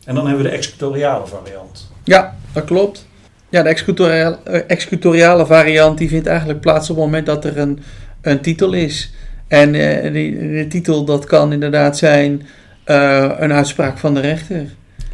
En 0.06 0.14
dan 0.14 0.26
hebben 0.26 0.44
we 0.44 0.50
de 0.50 0.56
executoriale 0.56 1.26
variant. 1.26 1.90
Ja, 2.04 2.36
dat 2.52 2.64
klopt. 2.64 3.06
Ja, 3.48 3.62
de 3.62 3.68
executoriale, 3.68 4.38
executoriale 4.66 5.46
variant 5.46 5.98
die 5.98 6.08
vindt 6.08 6.26
eigenlijk 6.26 6.60
plaats 6.60 6.90
op 6.90 6.96
het 6.96 7.04
moment 7.04 7.26
dat 7.26 7.44
er 7.44 7.58
een, 7.58 7.82
een 8.20 8.40
titel 8.40 8.72
is. 8.72 9.12
En 9.48 9.72
die, 10.12 10.38
de 10.38 10.66
titel 10.68 11.04
dat 11.04 11.24
kan 11.24 11.52
inderdaad 11.52 11.98
zijn 11.98 12.46
een 12.84 13.52
uitspraak 13.52 13.98
van 13.98 14.14
de 14.14 14.20
rechter. 14.20 14.66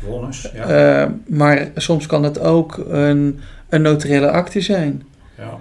Vonnis, 0.05 0.51
ja. 0.55 1.13
maar 1.27 1.69
soms 1.77 2.07
kan 2.07 2.23
het 2.23 2.41
ook 2.41 2.85
een, 2.89 3.41
een 3.69 3.83
notariële 3.83 4.31
akte 4.31 4.61
zijn. 4.61 5.03
Ja. 5.39 5.59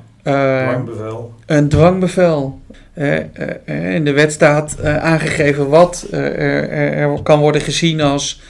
Dwangbevel. 0.63 1.33
Een 1.45 1.69
dwangbevel. 1.69 2.59
In 3.65 4.05
de 4.05 4.11
wet 4.13 4.31
staat 4.31 4.83
aangegeven 4.83 5.69
wat 5.69 6.07
er, 6.11 6.69
er, 6.69 7.21
kan 7.23 7.39
worden 7.39 7.61
gezien 7.61 8.01
als, 8.01 8.41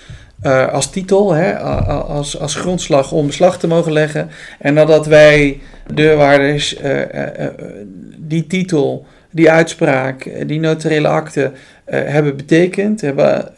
als 0.72 0.90
titel, 0.90 1.34
hè, 1.34 1.58
als, 1.58 2.40
als 2.40 2.56
grondslag 2.56 3.12
om 3.12 3.28
beslag 3.28 3.60
te 3.60 3.68
mogen 3.68 3.92
leggen. 3.92 4.30
En 4.60 4.74
nadat 4.74 5.06
wij 5.06 5.60
deurwaarders 5.94 6.78
die 8.18 8.48
titel, 8.48 9.06
die 9.32 9.52
uitspraak, 9.52 10.30
die 10.48 10.60
notariële 10.60 11.08
akte 11.08 11.52
hebben 11.86 12.38
betekend, 12.38 13.02
hebben 13.02 13.54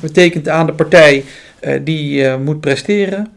betekend 0.00 0.48
aan 0.48 0.66
de 0.66 0.72
partij 0.72 1.24
die 1.82 2.36
moet 2.36 2.60
presteren 2.60 3.28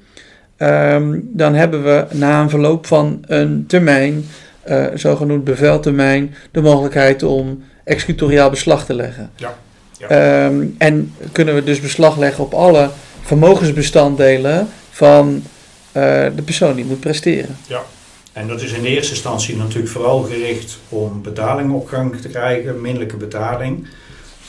Um, 0.58 1.30
dan 1.34 1.54
hebben 1.54 1.84
we 1.84 2.06
na 2.12 2.42
een 2.42 2.50
verloop 2.50 2.86
van 2.86 3.24
een 3.28 3.66
termijn, 3.68 4.26
uh, 4.70 4.86
zogenoemd 4.94 5.44
beveltermijn, 5.44 6.36
de 6.52 6.62
mogelijkheid 6.62 7.24
om 7.24 7.64
executoriaal 7.84 8.50
beslag 8.50 8.86
te 8.86 8.94
leggen. 8.94 9.30
Ja. 9.36 9.54
Ja. 10.10 10.46
Um, 10.46 10.76
en 10.78 11.14
kunnen 11.32 11.56
we 11.56 11.64
dus 11.64 11.80
beslag 11.80 12.18
leggen 12.18 12.44
op 12.44 12.54
alle 12.54 12.90
vermogensbestanddelen 13.22 14.68
van 14.90 15.36
uh, 15.36 15.44
de 16.36 16.42
persoon 16.46 16.76
die 16.76 16.86
moet 16.86 17.00
presteren. 17.00 17.58
Ja, 17.68 17.84
en 18.34 18.48
dat 18.48 18.62
is 18.62 18.72
in 18.72 18.86
eerste 18.86 19.14
instantie 19.14 19.58
natuurlijk 19.58 19.92
vooral 19.92 20.22
gericht 20.22 20.78
om 20.90 21.22
betaling 21.22 21.74
op 21.74 21.88
gang 21.88 22.22
te 22.22 22.28
krijgen, 22.28 22.82
minderlijke 22.82 23.18
betaling. 23.18 23.88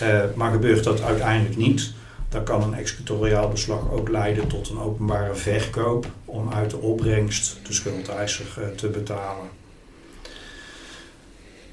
Uh, 0.02 0.08
maar 0.34 0.52
gebeurt 0.52 0.84
dat 0.84 1.02
uiteindelijk 1.02 1.56
niet, 1.56 1.92
dan 2.28 2.44
kan 2.44 2.62
een 2.62 2.74
executoriaal 2.74 3.48
beslag 3.48 3.90
ook 3.92 4.08
leiden 4.08 4.46
tot 4.46 4.68
een 4.68 4.80
openbare 4.80 5.34
verkoop 5.34 6.06
om 6.24 6.52
uit 6.52 6.70
de 6.70 6.76
opbrengst 6.76 7.56
de 7.66 7.72
schuldeiser 7.72 8.46
eh, 8.56 8.68
te 8.76 8.88
betalen. 8.88 9.48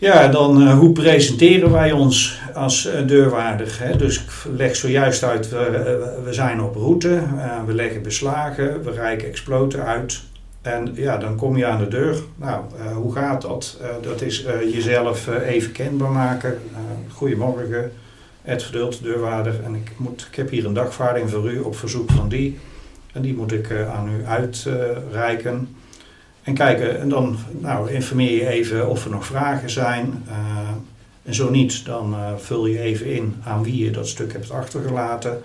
Ja, 0.02 0.28
dan 0.28 0.62
uh, 0.62 0.80
hoe 0.80 0.92
presenteren 0.92 1.72
wij 1.72 1.92
ons 1.92 2.40
als 2.54 2.88
uh, 2.88 3.08
deurwaarder? 3.08 3.78
Hè? 3.80 3.96
Dus 3.96 4.22
ik 4.22 4.32
leg 4.56 4.76
zojuist 4.76 5.24
uit, 5.24 5.50
we, 5.50 6.20
we 6.24 6.34
zijn 6.34 6.62
op 6.62 6.76
route, 6.76 7.22
we 7.66 7.74
leggen 7.74 8.02
beslagen, 8.02 8.84
we 8.84 8.92
reiken 8.92 9.28
exploten 9.28 9.86
uit. 9.86 10.22
En 10.62 10.92
ja, 10.94 11.18
dan 11.18 11.36
kom 11.36 11.58
je 11.58 11.66
aan 11.66 11.80
de 11.80 11.88
deur. 11.88 12.16
Nou, 12.36 12.64
hoe 12.94 13.14
gaat 13.14 13.42
dat? 13.42 13.78
dat 14.02 14.22
is 14.22 14.46
jezelf 14.72 15.28
even 15.28 15.72
kenbaar 15.72 16.12
maken. 16.12 16.60
goedemorgen, 17.14 17.92
Ed 18.44 18.64
Verdult, 18.64 19.04
deurwaarder. 19.04 19.64
En 19.64 19.76
ik, 19.76 19.92
moet, 19.98 20.28
ik 20.30 20.36
heb 20.36 20.50
hier 20.50 20.66
een 20.66 20.74
dagvaarding 20.74 21.30
voor 21.30 21.52
u 21.52 21.60
op 21.60 21.76
verzoek 21.76 22.12
van 22.12 22.30
die. 22.30 22.60
En 23.14 23.22
die 23.22 23.36
moet 23.36 23.52
ik 23.52 23.72
aan 23.94 24.10
u 24.10 24.26
uitreiken. 24.26 25.76
En 26.44 26.54
kijken, 26.54 27.00
en 27.00 27.10
dan 27.10 27.38
nou, 27.60 27.92
informeer 27.92 28.32
je 28.32 28.48
even 28.48 28.90
of 28.90 29.06
er 29.06 29.12
nog 29.12 29.26
vragen 29.26 29.70
zijn. 29.70 30.24
Uh, 30.28 30.34
en 31.24 31.34
zo 31.34 31.50
niet, 31.50 31.86
dan 31.86 32.14
uh, 32.14 32.32
vul 32.38 32.66
je 32.66 32.80
even 32.80 33.06
in 33.06 33.36
aan 33.44 33.64
wie 33.64 33.84
je 33.84 33.92
dat 33.92 34.08
stuk 34.08 34.34
hebt 34.34 34.52
achtergelaten. 34.52 35.42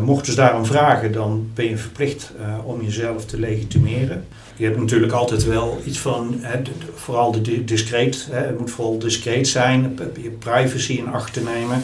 mochten 0.00 0.32
ze 0.32 0.38
daarom 0.38 0.66
vragen, 0.66 1.12
dan 1.12 1.50
ben 1.54 1.68
je 1.68 1.76
verplicht 1.76 2.32
om 2.64 2.82
jezelf 2.82 3.24
te 3.24 3.40
legitimeren. 3.40 4.26
Je 4.56 4.64
hebt 4.64 4.78
natuurlijk 4.78 5.12
altijd 5.12 5.44
wel 5.44 5.80
iets 5.84 5.98
van, 5.98 6.38
hè, 6.40 6.62
vooral 6.94 7.32
de 7.32 7.64
discreet, 7.64 8.28
hè, 8.30 8.38
het 8.38 8.58
moet 8.58 8.70
vooral 8.70 8.98
discreet 8.98 9.48
zijn, 9.48 9.98
je 10.22 10.30
privacy 10.30 10.92
in 10.92 11.08
acht 11.08 11.32
te 11.32 11.42
nemen. 11.42 11.82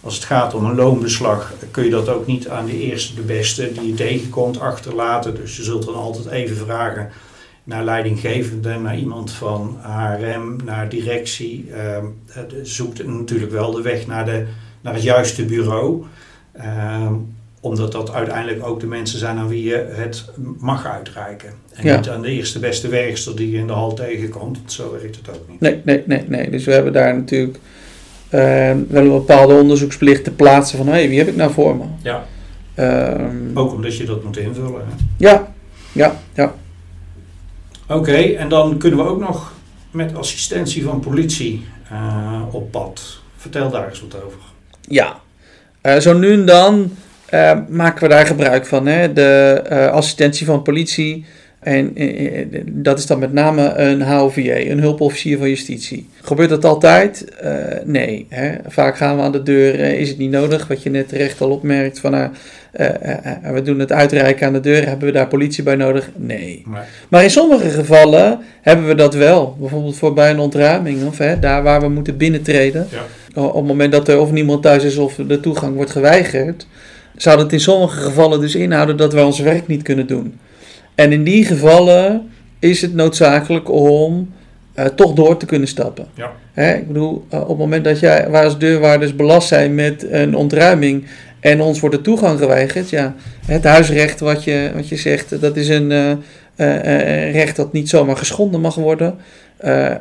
Als 0.00 0.14
het 0.14 0.24
gaat 0.24 0.54
om 0.54 0.64
een 0.64 0.74
loonbeslag 0.74 1.52
kun 1.70 1.84
je 1.84 1.90
dat 1.90 2.08
ook 2.08 2.26
niet 2.26 2.48
aan 2.48 2.66
de 2.66 2.80
eerste, 2.80 3.14
de 3.14 3.20
beste 3.20 3.72
die 3.72 3.86
je 3.86 3.94
tegenkomt 3.94 4.60
achterlaten. 4.60 5.34
Dus 5.34 5.56
je 5.56 5.62
zult 5.62 5.84
dan 5.84 5.94
altijd 5.94 6.26
even 6.26 6.56
vragen 6.56 7.10
naar 7.64 7.84
leidinggevende, 7.84 8.78
naar 8.78 8.98
iemand 8.98 9.32
van 9.32 9.78
HRM, 9.80 10.56
naar 10.64 10.88
directie. 10.88 11.66
Uh, 11.68 11.96
zoekt 12.62 13.06
natuurlijk 13.06 13.52
wel 13.52 13.70
de 13.70 13.82
weg 13.82 14.06
naar, 14.06 14.24
de, 14.24 14.46
naar 14.80 14.94
het 14.94 15.02
juiste 15.02 15.44
bureau. 15.44 16.04
Uh, 16.56 17.12
omdat 17.60 17.92
dat 17.92 18.12
uiteindelijk 18.12 18.66
ook 18.66 18.80
de 18.80 18.86
mensen 18.86 19.18
zijn 19.18 19.38
aan 19.38 19.48
wie 19.48 19.64
je 19.64 19.86
het 19.90 20.24
mag 20.58 20.86
uitreiken. 20.86 21.52
En 21.72 21.96
niet 21.96 22.08
aan 22.08 22.22
de 22.22 22.28
eerste 22.28 22.58
beste 22.58 22.88
werkster 22.88 23.36
die 23.36 23.50
je 23.50 23.58
in 23.58 23.66
de 23.66 23.72
hal 23.72 23.94
tegenkomt. 23.94 24.58
Zo 24.66 24.92
werkt 25.00 25.16
het 25.16 25.28
ook 25.28 25.48
niet. 25.48 25.60
Nee, 25.60 25.80
nee, 25.84 26.02
nee. 26.06 26.24
nee. 26.28 26.50
Dus 26.50 26.64
we 26.64 26.72
hebben 26.72 26.92
daar 26.92 27.14
natuurlijk 27.14 27.58
uh, 28.30 28.40
wel 28.88 29.04
een 29.04 29.08
bepaalde 29.08 29.54
onderzoeksplicht 29.54 30.24
te 30.24 30.30
plaatsen 30.30 30.78
van... 30.78 30.86
hé, 30.86 30.92
hey, 30.92 31.08
wie 31.08 31.18
heb 31.18 31.28
ik 31.28 31.36
nou 31.36 31.52
voor 31.52 31.76
me? 31.76 31.84
Ja. 32.02 32.26
Ook 33.54 33.72
omdat 33.72 33.96
je 33.96 34.04
dat 34.04 34.24
moet 34.24 34.36
invullen. 34.36 34.80
Hè? 34.86 34.94
Ja, 35.16 35.54
ja, 35.92 36.20
ja. 36.34 36.54
Oké, 37.90 38.16
en 38.16 38.48
dan 38.48 38.78
kunnen 38.78 38.98
we 38.98 39.04
ook 39.04 39.20
nog 39.20 39.52
met 39.90 40.16
assistentie 40.16 40.84
van 40.84 41.00
politie 41.00 41.66
uh, 41.92 42.42
op 42.50 42.70
pad. 42.70 43.20
Vertel 43.36 43.70
daar 43.70 43.88
eens 43.88 44.00
wat 44.00 44.22
over. 44.24 44.38
Ja, 44.88 45.20
uh, 45.82 45.96
zo 45.96 46.18
nu 46.18 46.32
en 46.32 46.44
dan 46.44 46.96
uh, 47.34 47.58
maken 47.68 48.02
we 48.02 48.08
daar 48.08 48.26
gebruik 48.26 48.66
van. 48.66 48.86
Hè? 48.86 49.12
De 49.12 49.90
assistentie 49.92 50.46
van 50.46 50.62
politie. 50.62 51.24
En 51.60 52.02
uh, 52.02 52.46
dat 52.66 52.98
is 52.98 53.06
dan 53.06 53.18
met 53.18 53.32
name 53.32 53.74
een 53.74 54.02
HOVJ, 54.02 54.50
een 54.50 54.80
hulpofficier 54.80 55.38
van 55.38 55.48
justitie. 55.48 56.08
Gebeurt 56.20 56.48
dat 56.48 56.64
altijd? 56.64 57.24
nee. 57.84 58.26
Hè? 58.28 58.54
Vaak 58.66 58.96
gaan 58.96 59.16
we 59.16 59.22
aan 59.22 59.32
de 59.32 59.42
deur, 59.42 59.74
is 59.78 60.08
het 60.08 60.18
niet 60.18 60.30
nodig, 60.30 60.66
wat 60.66 60.82
je 60.82 60.90
net 60.90 61.08
terecht 61.08 61.40
al 61.40 61.50
opmerkt. 61.50 62.00
Van, 62.00 62.30
we 63.42 63.60
doen 63.64 63.78
het 63.78 63.92
uitreiken 63.92 64.46
aan 64.46 64.52
de 64.52 64.60
deur, 64.60 64.86
hebben 64.86 65.06
we 65.06 65.12
daar 65.12 65.28
politie 65.28 65.62
bij 65.62 65.76
nodig? 65.76 66.10
Nee. 66.16 66.38
nee. 66.38 66.64
Maar 67.08 67.22
in 67.22 67.30
sommige 67.30 67.68
gevallen 67.68 68.38
hebben 68.60 68.86
we 68.86 68.94
dat 68.94 69.14
wel. 69.14 69.56
Bijvoorbeeld 69.58 69.96
voor 69.96 70.14
bij 70.14 70.30
een 70.30 70.38
ontruiming, 70.38 71.06
of 71.06 71.18
hè, 71.18 71.38
daar 71.38 71.62
waar 71.62 71.80
we 71.80 71.88
moeten 71.88 72.16
binnentreden. 72.16 72.86
Ja. 72.90 73.42
Op 73.42 73.54
het 73.54 73.66
moment 73.66 73.92
dat 73.92 74.08
er 74.08 74.20
of 74.20 74.32
niemand 74.32 74.62
thuis 74.62 74.84
is 74.84 74.96
of 74.96 75.14
de 75.14 75.40
toegang 75.40 75.74
wordt 75.74 75.90
geweigerd 75.90 76.66
zou 77.22 77.36
dat 77.36 77.52
in 77.52 77.60
sommige 77.60 78.00
gevallen 78.00 78.40
dus 78.40 78.54
inhouden 78.54 78.96
dat 78.96 79.12
wij 79.12 79.22
ons 79.22 79.38
werk 79.38 79.66
niet 79.66 79.82
kunnen 79.82 80.06
doen. 80.06 80.38
En 80.94 81.12
in 81.12 81.24
die 81.24 81.44
gevallen 81.44 82.30
is 82.58 82.80
het 82.82 82.94
noodzakelijk 82.94 83.70
om 83.70 84.32
uh, 84.74 84.84
toch 84.84 85.12
door 85.12 85.36
te 85.36 85.46
kunnen 85.46 85.68
stappen. 85.68 86.06
Ja. 86.14 86.32
Hè, 86.52 86.74
ik 86.74 86.86
bedoel, 86.86 87.24
uh, 87.34 87.40
op 87.40 87.48
het 87.48 87.58
moment 87.58 87.84
dat 87.84 88.00
jij, 88.00 88.30
waar 88.30 88.44
als 88.44 88.58
deurwaarders 88.58 89.16
belast 89.16 89.48
zijn 89.48 89.74
met 89.74 90.06
een 90.10 90.34
ontruiming 90.34 91.06
en 91.40 91.60
ons 91.60 91.80
wordt 91.80 91.96
de 91.96 92.02
toegang 92.02 92.38
geweigerd, 92.38 92.90
ja, 92.90 93.14
het 93.46 93.64
huisrecht 93.64 94.20
wat 94.20 94.44
je, 94.44 94.70
wat 94.74 94.88
je 94.88 94.96
zegt, 94.96 95.40
dat 95.40 95.56
is 95.56 95.68
een 95.68 95.90
uh, 95.90 97.32
recht 97.32 97.56
dat 97.56 97.72
niet 97.72 97.88
zomaar 97.88 98.16
geschonden 98.16 98.60
mag 98.60 98.74
worden. 98.74 99.16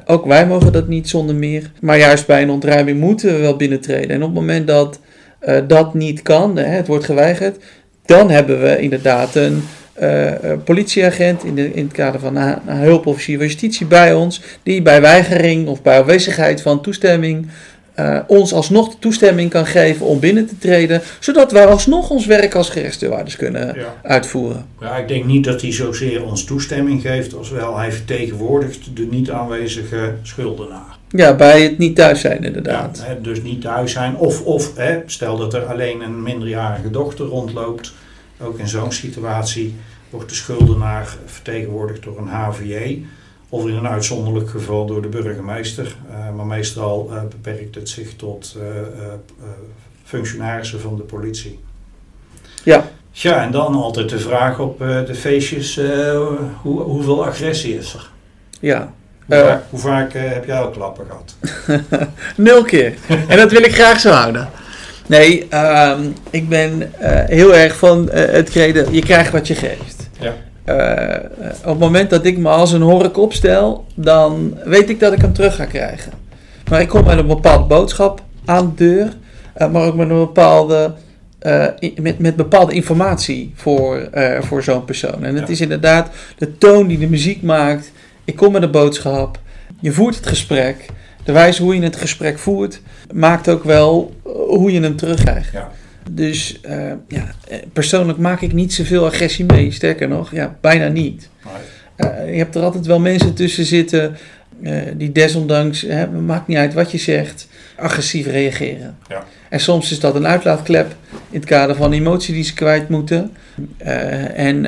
ook 0.06 0.25
wij 0.25 0.47
mogen 0.47 0.71
dat 0.71 0.88
niet 0.88 1.10
zonder 1.10 1.36
meer. 1.36 1.71
Maar 1.82 1.97
juist 1.97 2.28
bij 2.28 2.41
een 2.41 2.49
ontruiming 2.49 2.99
moeten 2.99 3.34
we 3.34 3.39
wel 3.39 3.56
binnentreden. 3.56 4.10
En 4.10 4.23
op 4.23 4.30
het 4.30 4.39
moment 4.39 4.67
dat 4.67 4.99
dat 5.67 5.93
niet 5.93 6.21
kan, 6.21 6.58
hè, 6.58 6.63
het 6.63 6.88
wordt 6.88 7.06
geweigerd, 7.06 7.58
dan 8.06 8.30
hebben 8.30 8.62
we 8.62 8.80
inderdaad 8.80 9.36
een 9.36 9.63
uh, 10.01 10.33
politieagent 10.63 11.43
in, 11.43 11.55
de, 11.55 11.73
in 11.73 11.83
het 11.83 11.93
kader 11.93 12.19
van 12.19 12.35
een, 12.35 12.57
een 12.65 12.77
hulpofficier 12.77 13.38
van 13.38 13.45
justitie 13.45 13.85
bij 13.85 14.13
ons, 14.13 14.41
die 14.63 14.81
bij 14.81 15.01
weigering 15.01 15.67
of 15.67 15.81
bij 15.81 15.99
afwezigheid 15.99 16.62
van 16.62 16.81
toestemming 16.81 17.47
uh, 17.99 18.19
ons 18.27 18.53
alsnog 18.53 18.89
de 18.89 18.99
toestemming 18.99 19.49
kan 19.49 19.65
geven 19.65 20.05
om 20.05 20.19
binnen 20.19 20.47
te 20.47 20.57
treden, 20.57 21.01
zodat 21.19 21.51
wij 21.51 21.65
alsnog 21.65 22.09
ons 22.09 22.25
werk 22.25 22.55
als 22.55 22.69
gerechtsdeurwaarders 22.69 23.35
kunnen 23.35 23.75
ja. 23.75 23.95
uitvoeren. 24.03 24.65
Ja, 24.79 24.97
ik 24.97 25.07
denk 25.07 25.25
niet 25.25 25.43
dat 25.43 25.62
hij 25.62 25.73
zozeer 25.73 26.23
ons 26.23 26.43
toestemming 26.43 27.01
geeft, 27.01 27.33
als 27.33 27.49
wel 27.49 27.77
hij 27.77 27.91
vertegenwoordigt 27.91 28.95
de 28.95 29.07
niet 29.12 29.31
aanwezige 29.31 30.13
schuldenaar. 30.21 30.97
Ja, 31.09 31.35
bij 31.35 31.62
het 31.62 31.77
niet 31.77 31.95
thuis 31.95 32.21
zijn 32.21 32.43
inderdaad. 32.43 33.03
Ja, 33.07 33.17
dus 33.21 33.41
niet 33.41 33.62
thuis 33.62 33.91
zijn. 33.91 34.15
Of, 34.15 34.43
of 34.43 34.77
hè, 34.77 34.99
stel 35.05 35.38
dat 35.38 35.53
er 35.53 35.65
alleen 35.65 36.01
een 36.01 36.23
minderjarige 36.23 36.89
dochter 36.89 37.25
rondloopt. 37.25 37.93
Ook 38.41 38.60
in 38.60 38.67
zo'n 38.67 38.91
situatie 38.91 39.75
wordt 40.10 40.30
de 40.30 40.36
schuldenaar 40.36 41.17
vertegenwoordigd 41.25 42.04
door 42.04 42.17
een 42.17 42.28
HVJ. 42.28 43.06
Of 43.49 43.67
in 43.67 43.75
een 43.75 43.88
uitzonderlijk 43.88 44.49
geval 44.49 44.86
door 44.86 45.02
de 45.02 45.08
burgemeester. 45.08 45.95
Uh, 46.10 46.36
maar 46.36 46.45
meestal 46.45 47.10
uh, 47.12 47.21
beperkt 47.21 47.75
het 47.75 47.89
zich 47.89 48.15
tot 48.15 48.58
uh, 48.58 48.63
functionarissen 50.04 50.80
van 50.80 50.95
de 50.95 51.04
politie. 51.04 51.60
Ja. 52.63 52.91
Ja, 53.12 53.43
en 53.43 53.52
dan 53.52 53.75
altijd 53.75 54.10
de 54.10 54.19
vraag 54.19 54.60
op 54.60 54.80
de 54.80 55.15
feestjes, 55.15 55.75
hoe, 56.62 56.82
hoeveel 56.82 57.25
agressie 57.25 57.78
is 57.78 57.93
er? 57.93 58.10
Ja. 58.60 58.93
Hoe 59.25 59.38
vaak, 59.38 59.63
hoe 59.69 59.80
vaak 59.80 60.13
heb 60.13 60.45
jij 60.45 60.60
al 60.60 60.69
klappen 60.69 61.06
gehad? 61.06 61.36
Nul 62.36 62.63
keer. 62.63 62.93
en 63.28 63.38
dat 63.38 63.52
wil 63.52 63.63
ik 63.63 63.73
graag 63.73 63.99
zo 63.99 64.12
houden. 64.12 64.49
Nee, 65.10 65.48
uh, 65.54 65.93
ik 66.30 66.50
ben 66.50 66.91
heel 67.28 67.56
erg 67.56 67.78
van 67.78 68.10
het 68.12 68.50
creden, 68.50 68.93
je 68.93 69.02
krijgt 69.02 69.32
wat 69.32 69.48
je 69.48 69.56
geeft. 69.56 70.10
Ja. 70.19 70.34
op 71.58 71.69
het 71.69 71.80
moment 71.80 72.10
dat 72.10 72.26
ik 72.26 72.38
me 72.38 72.50
als 72.50 72.72
een 72.72 72.82
hork 72.82 73.17
opstel, 73.17 73.86
dan 73.95 74.58
weet 74.63 74.89
ik 74.89 75.00
dat 75.00 75.13
ik 75.13 75.22
hem 75.22 75.34
terug 75.34 75.56
ga 75.56 75.65
krijgen. 75.65 76.12
Maar 76.69 76.82
ik 76.82 76.88
kom 76.88 77.06
met 77.06 77.17
een 77.17 77.28
bepaalde 77.28 77.65
boodschap 77.65 78.22
aan 78.45 78.74
de 78.76 78.86
deur, 78.86 79.13
maar 79.72 79.86
ook 79.86 79.95
met 79.95 80.10
een 80.10 80.17
bepaalde 80.17 80.93
met, 81.95 82.19
met 82.19 82.36
bepaalde 82.36 82.74
informatie 82.74 83.52
voor, 83.56 84.10
voor 84.39 84.63
zo'n 84.63 84.86
persoon. 84.86 85.24
En 85.24 85.36
het 85.36 85.48
ja. 85.48 85.54
is 85.54 85.62
inderdaad 85.62 86.10
de 86.38 86.58
toon 86.58 86.88
die 86.88 86.98
de 86.98 87.10
muziek 87.10 87.41
maakt. 87.41 87.91
Ik 88.26 88.36
kom 88.36 88.52
met 88.52 88.63
een 88.63 88.72
boodschap. 88.72 89.39
Je 89.80 89.91
voert 89.91 90.15
het 90.15 90.28
gesprek. 90.28 90.86
De 91.29 91.35
wijze 91.35 91.63
hoe 91.63 91.75
je 91.75 91.81
het 91.81 91.95
gesprek 91.95 92.39
voert, 92.39 92.81
maakt 93.13 93.49
ook 93.49 93.63
wel 93.63 94.15
hoe 94.23 94.71
je 94.71 94.81
hem 94.81 94.95
terugkrijgt. 94.95 95.51
Ja. 95.53 95.71
Dus 96.11 96.59
uh, 96.69 96.91
ja, 97.07 97.31
persoonlijk 97.73 98.17
maak 98.17 98.41
ik 98.41 98.53
niet 98.53 98.73
zoveel 98.73 99.05
agressie 99.05 99.45
mee. 99.45 99.71
Sterker 99.71 100.07
nog, 100.07 100.31
ja, 100.31 100.57
bijna 100.61 100.87
niet. 100.87 101.29
Je 101.97 102.37
hebt 102.37 102.55
er 102.55 102.61
altijd 102.61 102.85
wel 102.85 102.99
mensen 102.99 103.33
tussen 103.33 103.65
zitten 103.65 104.17
die 104.97 105.11
desondanks, 105.11 105.81
hè, 105.81 106.07
maakt 106.07 106.47
niet 106.47 106.57
uit 106.57 106.73
wat 106.73 106.91
je 106.91 106.97
zegt, 106.97 107.47
agressief 107.75 108.25
reageren. 108.25 108.97
Ja. 109.07 109.23
En 109.49 109.59
soms 109.59 109.91
is 109.91 109.99
dat 109.99 110.15
een 110.15 110.27
uitlaatklep 110.27 110.95
in 111.11 111.39
het 111.39 111.45
kader 111.45 111.75
van 111.75 111.91
emotie 111.91 112.33
die 112.33 112.43
ze 112.43 112.53
kwijt 112.53 112.89
moeten. 112.89 113.31
En 114.33 114.63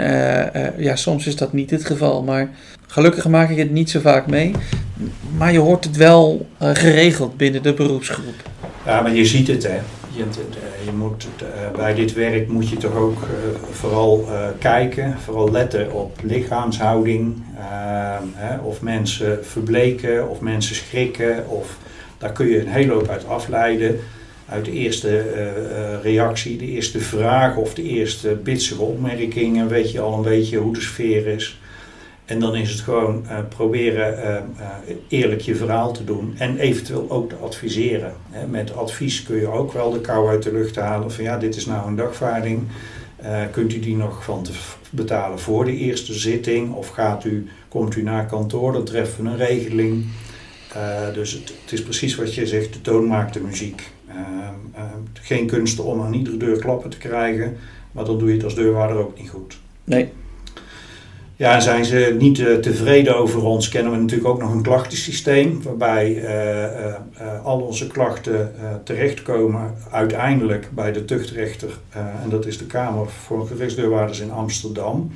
ja, 0.78 0.96
soms 0.96 1.28
is 1.28 1.36
dat 1.36 1.54
niet 1.54 1.72
het 1.72 1.86
geval. 1.86 2.24
Maar 2.24 2.50
gelukkig 2.88 3.28
maak 3.28 3.50
ik 3.50 3.58
het 3.58 3.72
niet 3.72 3.90
zo 3.90 4.00
vaak 4.00 4.28
mee. 4.28 4.52
Maar 5.38 5.52
je 5.52 5.60
hoort 5.60 5.84
het 5.84 5.98
wel 5.98 6.48
geregeld 6.60 7.38
binnen 7.38 7.64
de 7.64 7.74
beroepsgroep. 7.74 8.50
Ja, 8.86 9.02
maar 9.02 9.16
je 9.16 9.26
ziet 9.26 9.48
het 9.48 9.64
hè. 9.64 9.80
Je, 10.16 10.24
je 10.86 10.92
moet, 10.92 11.28
bij 11.76 11.94
dit 11.94 12.14
werk 12.14 12.48
moet 12.48 12.70
je 12.70 12.78
toch 12.78 12.96
ook 12.96 13.18
vooral 13.72 14.28
kijken, 14.60 15.16
vooral 15.24 15.52
letten 15.52 15.92
op 15.92 16.20
lichaamshouding. 16.24 17.44
Hè, 18.34 18.58
of 18.58 18.82
mensen 18.82 19.46
verbleken, 19.46 20.30
of 20.30 20.40
mensen 20.40 20.76
schrikken. 20.76 21.50
Of, 21.50 21.78
daar 22.18 22.32
kun 22.32 22.48
je 22.48 22.60
een 22.60 22.68
hele 22.68 22.94
hoop 22.94 23.08
uit 23.08 23.28
afleiden 23.28 24.00
uit 24.50 24.66
de 24.66 24.72
eerste 24.72 25.24
reactie, 26.02 26.58
de 26.58 26.68
eerste 26.68 27.00
vraag 27.00 27.56
of 27.56 27.74
de 27.74 27.84
eerste 27.84 28.40
bitsige 28.44 28.82
opmerkingen 28.82 29.68
weet 29.68 29.92
je 29.92 30.00
al 30.00 30.14
een 30.14 30.22
beetje 30.22 30.58
hoe 30.58 30.74
de 30.74 30.82
sfeer 30.82 31.28
is. 31.28 31.60
En 32.32 32.40
dan 32.40 32.56
is 32.56 32.72
het 32.72 32.80
gewoon 32.80 33.26
uh, 33.26 33.40
proberen 33.50 34.44
eerlijk 35.08 35.42
je 35.42 35.56
verhaal 35.56 35.92
te 35.92 36.04
doen 36.04 36.34
en 36.38 36.58
eventueel 36.58 37.06
ook 37.10 37.30
te 37.30 37.36
adviseren. 37.36 38.14
Met 38.50 38.76
advies 38.76 39.24
kun 39.24 39.36
je 39.36 39.48
ook 39.48 39.74
wel 39.74 39.92
de 39.92 40.02
kou 40.02 40.30
uit 40.30 40.44
de 40.44 40.52
lucht 40.52 40.76
halen 40.76 41.12
van 41.12 41.24
ja, 41.24 41.38
dit 41.38 41.56
is 41.56 41.66
nou 41.66 41.88
een 41.88 41.96
dagvaarding. 41.96 42.62
kunt 43.52 43.74
u 43.74 43.80
die 43.80 43.96
nog 43.96 44.24
van 44.24 44.44
te 44.44 44.52
betalen 44.90 45.40
voor 45.40 45.66
de 45.66 45.76
eerste 45.76 46.14
zitting? 46.14 46.74
Of 46.74 46.88
gaat 46.88 47.26
u, 47.26 47.48
komt 47.68 47.96
u 47.96 48.04
naar 48.04 48.26
kantoor, 48.26 48.72
dan 48.72 48.84
treffen 48.84 49.24
we 49.24 49.30
een 49.30 49.38
regeling. 49.38 50.06
dus 51.14 51.32
het, 51.32 51.54
het 51.62 51.72
is 51.72 51.84
precies 51.84 52.16
wat 52.16 52.34
je 52.36 52.48
zegt, 52.48 52.74
de 52.74 52.82
toon 52.82 53.08
maakt 53.08 53.34
de 53.34 53.40
muziek. 53.40 53.92
Geen 55.14 55.48
kunsten 55.48 55.84
om 55.84 56.02
aan 56.02 56.14
iedere 56.14 56.38
deur 56.38 56.60
klappen 56.60 56.90
te 56.90 56.98
krijgen, 56.98 57.58
maar 57.92 58.06
dan 58.06 58.20
doe 58.20 58.28
je 58.28 58.34
het 58.34 58.44
als 58.44 58.56
deurwaarder 58.56 58.98
ook 58.98 59.20
niet 59.20 59.30
goed. 59.30 59.60
Nee. 59.84 60.10
Ja, 61.42 61.60
zijn 61.60 61.86
ze 61.86 62.16
niet 62.20 62.40
uh, 62.40 62.56
tevreden 62.56 63.18
over 63.18 63.44
ons, 63.44 63.70
kennen 63.70 63.92
we 63.92 63.98
natuurlijk 63.98 64.30
ook 64.30 64.40
nog 64.40 64.54
een 64.54 64.62
klachtensysteem, 64.62 65.62
waarbij 65.64 66.26
al 67.44 67.60
onze 67.60 67.88
klachten 67.88 68.54
terechtkomen 68.84 69.74
uiteindelijk 69.92 70.70
bij 70.74 70.92
de 70.92 71.06
tuchtrechter, 71.06 71.70
en 72.24 72.30
dat 72.30 72.46
is 72.46 72.58
de 72.58 72.66
Kamer 72.66 73.10
voor 73.10 73.48
Gerechtsdeurwaarders 73.48 74.20
in 74.20 74.32
Amsterdam. 74.32 75.12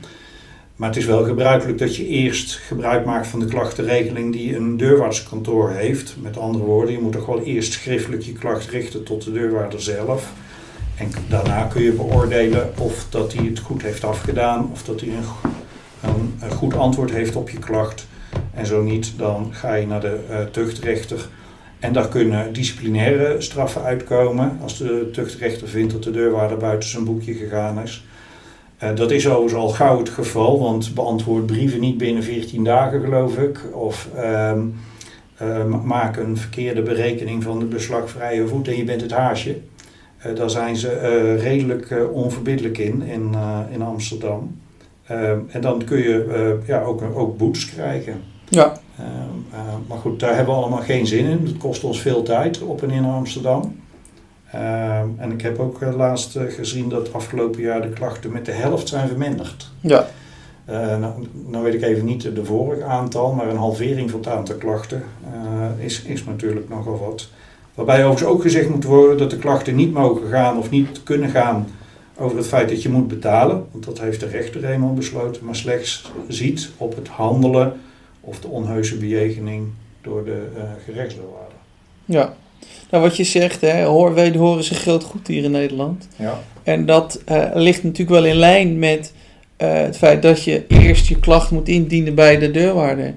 Maar 0.75 0.89
het 0.89 0.97
is 0.97 1.05
wel 1.05 1.23
gebruikelijk 1.23 1.77
dat 1.77 1.95
je 1.95 2.07
eerst 2.07 2.55
gebruik 2.55 3.05
maakt 3.05 3.27
van 3.27 3.39
de 3.39 3.45
klachtenregeling 3.45 4.33
die 4.33 4.55
een 4.55 4.77
deurwaarderskantoor 4.77 5.71
heeft. 5.71 6.15
Met 6.21 6.37
andere 6.37 6.65
woorden, 6.65 6.93
je 6.93 6.99
moet 6.99 7.13
toch 7.13 7.25
wel 7.25 7.41
eerst 7.41 7.73
schriftelijk 7.73 8.21
je 8.21 8.33
klacht 8.33 8.69
richten 8.69 9.03
tot 9.03 9.23
de 9.23 9.31
deurwaarder 9.31 9.81
zelf. 9.81 10.31
En 10.97 11.07
daarna 11.29 11.63
kun 11.63 11.83
je 11.83 11.91
beoordelen 11.91 12.73
of 12.77 13.05
dat 13.09 13.33
hij 13.33 13.45
het 13.45 13.59
goed 13.59 13.81
heeft 13.81 14.03
afgedaan, 14.03 14.69
of 14.71 14.83
dat 14.83 15.01
hij 15.01 15.09
een, 15.09 15.53
een, 16.01 16.35
een 16.41 16.51
goed 16.51 16.75
antwoord 16.75 17.11
heeft 17.11 17.35
op 17.35 17.49
je 17.49 17.59
klacht. 17.59 18.07
En 18.53 18.65
zo 18.65 18.83
niet, 18.83 19.13
dan 19.17 19.47
ga 19.51 19.73
je 19.73 19.87
naar 19.87 20.01
de 20.01 20.19
uh, 20.29 20.39
tuchtrechter. 20.41 21.27
En 21.79 21.93
daar 21.93 22.07
kunnen 22.07 22.53
disciplinaire 22.53 23.41
straffen 23.41 23.83
uitkomen 23.83 24.57
als 24.61 24.77
de 24.77 25.09
tuchtrechter 25.11 25.67
vindt 25.67 25.93
dat 25.93 26.03
de 26.03 26.11
deurwaarder 26.11 26.57
buiten 26.57 26.89
zijn 26.89 27.05
boekje 27.05 27.33
gegaan 27.33 27.81
is. 27.81 28.05
Uh, 28.83 28.95
dat 28.95 29.11
is 29.11 29.27
overigens 29.27 29.53
al 29.53 29.69
gauw 29.69 29.97
het 29.97 30.09
geval, 30.09 30.59
want 30.59 30.93
beantwoord 30.93 31.45
brieven 31.45 31.79
niet 31.79 31.97
binnen 31.97 32.23
14 32.23 32.63
dagen, 32.63 33.01
geloof 33.01 33.37
ik. 33.37 33.59
Of 33.73 34.09
uh, 34.15 34.51
uh, 35.41 35.83
maak 35.83 36.17
een 36.17 36.37
verkeerde 36.37 36.81
berekening 36.81 37.43
van 37.43 37.59
de 37.59 37.65
beslagvrije 37.65 38.47
voet 38.47 38.67
en 38.67 38.77
je 38.77 38.83
bent 38.83 39.01
het 39.01 39.11
haasje. 39.11 39.57
Uh, 40.25 40.35
daar 40.35 40.49
zijn 40.49 40.75
ze 40.75 41.35
redelijk 41.35 41.95
onverbiddelijk 42.11 42.77
in, 42.77 43.01
in, 43.01 43.35
in 43.71 43.81
Amsterdam. 43.81 44.57
Ehm, 45.07 45.39
en 45.47 45.61
dan 45.61 45.83
kun 45.83 45.97
je 45.97 46.59
ja, 46.65 46.81
ook, 46.81 47.01
ook 47.13 47.37
boetes 47.37 47.73
krijgen. 47.73 48.21
Ja. 48.49 48.73
maar 49.87 49.97
goed, 49.97 50.19
daar 50.19 50.35
hebben 50.35 50.53
we 50.53 50.59
allemaal 50.61 50.81
geen 50.81 51.07
zin 51.07 51.25
in. 51.25 51.45
Het 51.45 51.57
kost 51.57 51.83
ons 51.83 52.01
veel 52.01 52.23
tijd 52.23 52.61
op 52.61 52.83
en 52.83 52.89
in 52.89 53.05
Amsterdam. 53.05 53.75
Uh, 54.55 54.99
en 54.99 55.31
ik 55.31 55.41
heb 55.41 55.59
ook 55.59 55.81
uh, 55.81 55.95
laatst 55.95 56.37
gezien 56.47 56.89
dat 56.89 57.13
afgelopen 57.13 57.61
jaar 57.61 57.81
de 57.81 57.89
klachten 57.89 58.31
met 58.31 58.45
de 58.45 58.51
helft 58.51 58.87
zijn 58.87 59.07
verminderd. 59.07 59.71
Ja. 59.79 60.07
nou, 60.99 61.13
nou 61.47 61.63
weet 61.63 61.73
ik 61.73 61.81
even 61.81 62.05
niet 62.05 62.35
de 62.35 62.45
vorige 62.45 62.83
aantal, 62.83 63.33
maar 63.33 63.47
een 63.47 63.57
halvering 63.57 64.11
van 64.11 64.19
het 64.19 64.29
aantal 64.29 64.55
klachten 64.55 65.03
is, 65.77 66.01
is 66.01 66.23
natuurlijk 66.23 66.69
nogal 66.69 66.99
wat. 67.05 67.29
Waarbij 67.73 68.05
overigens 68.05 68.29
ook 68.29 68.41
gezegd 68.41 68.69
moet 68.69 68.83
worden 68.83 69.17
dat 69.17 69.29
de 69.29 69.37
klachten 69.37 69.75
niet 69.75 69.93
mogen 69.93 70.29
gaan 70.29 70.57
of 70.57 70.69
niet 70.69 71.03
kunnen 71.03 71.29
gaan 71.29 71.67
over 72.17 72.37
het 72.37 72.47
feit 72.47 72.69
dat 72.69 72.81
je 72.81 72.89
moet 72.89 73.07
betalen. 73.07 73.65
Want 73.71 73.85
dat 73.85 73.99
heeft 73.99 74.19
de 74.19 74.27
rechter 74.27 74.65
eenmaal 74.65 74.93
besloten, 74.93 75.45
maar 75.45 75.55
slechts 75.55 76.11
ziet 76.27 76.69
op 76.77 76.95
het 76.95 77.07
handelen 77.07 77.73
of 78.21 78.39
de 78.39 78.47
onheuse 78.47 78.97
bejegening 78.97 79.67
door 80.01 80.25
de 80.25 80.47
gerechtsdeurwaarder. 80.85 81.57
Ja. 82.05 82.35
Nou, 82.89 83.03
wat 83.03 83.17
je 83.17 83.23
zegt, 83.23 83.61
hè, 83.61 83.83
hoor, 83.83 84.13
wederhoren 84.13 84.59
is 84.59 84.69
een 84.69 84.75
groot 84.75 85.03
goed 85.03 85.27
hier 85.27 85.43
in 85.43 85.51
Nederland. 85.51 86.07
Ja. 86.15 86.39
En 86.63 86.85
dat 86.85 87.21
uh, 87.29 87.45
ligt 87.53 87.83
natuurlijk 87.83 88.09
wel 88.09 88.25
in 88.25 88.35
lijn 88.35 88.79
met 88.79 89.13
uh, 89.57 89.73
het 89.73 89.97
feit 89.97 90.21
dat 90.21 90.43
je 90.43 90.67
eerst 90.67 91.07
je 91.07 91.19
klacht 91.19 91.51
moet 91.51 91.67
indienen 91.67 92.15
bij 92.15 92.37
de 92.37 92.51
deurwaarder. 92.51 93.13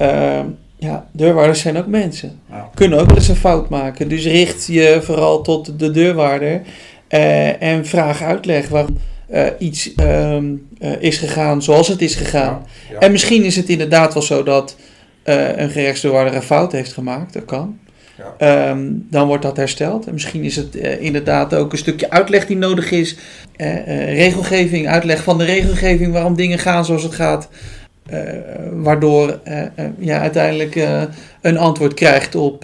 Uh, 0.00 0.40
ja, 0.78 1.08
deurwaarders 1.12 1.60
zijn 1.60 1.76
ook 1.76 1.86
mensen. 1.86 2.40
Ja. 2.50 2.70
Kunnen 2.74 3.00
ook 3.00 3.06
wel 3.06 3.16
eens 3.16 3.28
een 3.28 3.36
fout 3.36 3.68
maken. 3.68 4.08
Dus 4.08 4.24
richt 4.24 4.66
je 4.66 4.98
vooral 5.02 5.42
tot 5.42 5.78
de 5.78 5.90
deurwaarder 5.90 6.62
en 7.58 7.86
vraag 7.86 8.22
uitleg 8.22 8.68
waarom 8.68 8.96
iets 9.58 9.92
um, 10.00 10.68
is 10.98 11.16
gegaan 11.16 11.62
zoals 11.62 11.88
het 11.88 12.02
is 12.02 12.14
gegaan. 12.14 12.66
Ja. 12.88 12.94
Ja. 12.94 12.98
En 12.98 13.12
misschien 13.12 13.44
is 13.44 13.56
het 13.56 13.68
inderdaad 13.68 14.14
wel 14.14 14.22
zo 14.22 14.42
dat 14.42 14.76
een 15.24 15.70
gerechtsdeurwaarder 15.70 16.34
een 16.34 16.42
fout 16.42 16.72
heeft 16.72 16.92
gemaakt. 16.92 17.32
Dat 17.32 17.44
kan. 17.44 17.78
Ja. 18.38 18.70
Um, 18.70 19.06
dan 19.10 19.26
wordt 19.26 19.42
dat 19.42 19.56
hersteld. 19.56 20.06
En 20.06 20.12
misschien 20.12 20.42
is 20.42 20.56
het 20.56 20.76
uh, 20.76 21.00
inderdaad 21.02 21.54
ook 21.54 21.72
een 21.72 21.78
stukje 21.78 22.10
uitleg 22.10 22.46
die 22.46 22.56
nodig 22.56 22.90
is. 22.90 23.16
Uh, 23.56 23.66
uh, 23.66 24.14
regelgeving, 24.14 24.88
uitleg 24.88 25.22
van 25.22 25.38
de 25.38 25.44
regelgeving 25.44 26.12
waarom 26.12 26.36
dingen 26.36 26.58
gaan 26.58 26.84
zoals 26.84 27.02
het 27.02 27.14
gaat. 27.14 27.48
waardoor 28.72 29.40
ja, 29.98 30.20
uiteindelijk 30.20 30.86
een 31.40 31.58
antwoord 31.58 31.94
krijgt 31.94 32.34
op 32.34 32.62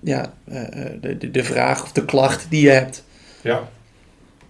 ja, 0.00 0.32
de, 1.00 1.30
de 1.30 1.44
vraag 1.44 1.82
of 1.82 1.92
de 1.92 2.04
klacht 2.04 2.46
die 2.50 2.62
je 2.62 2.70
hebt. 2.70 3.04
Ja. 3.48 3.68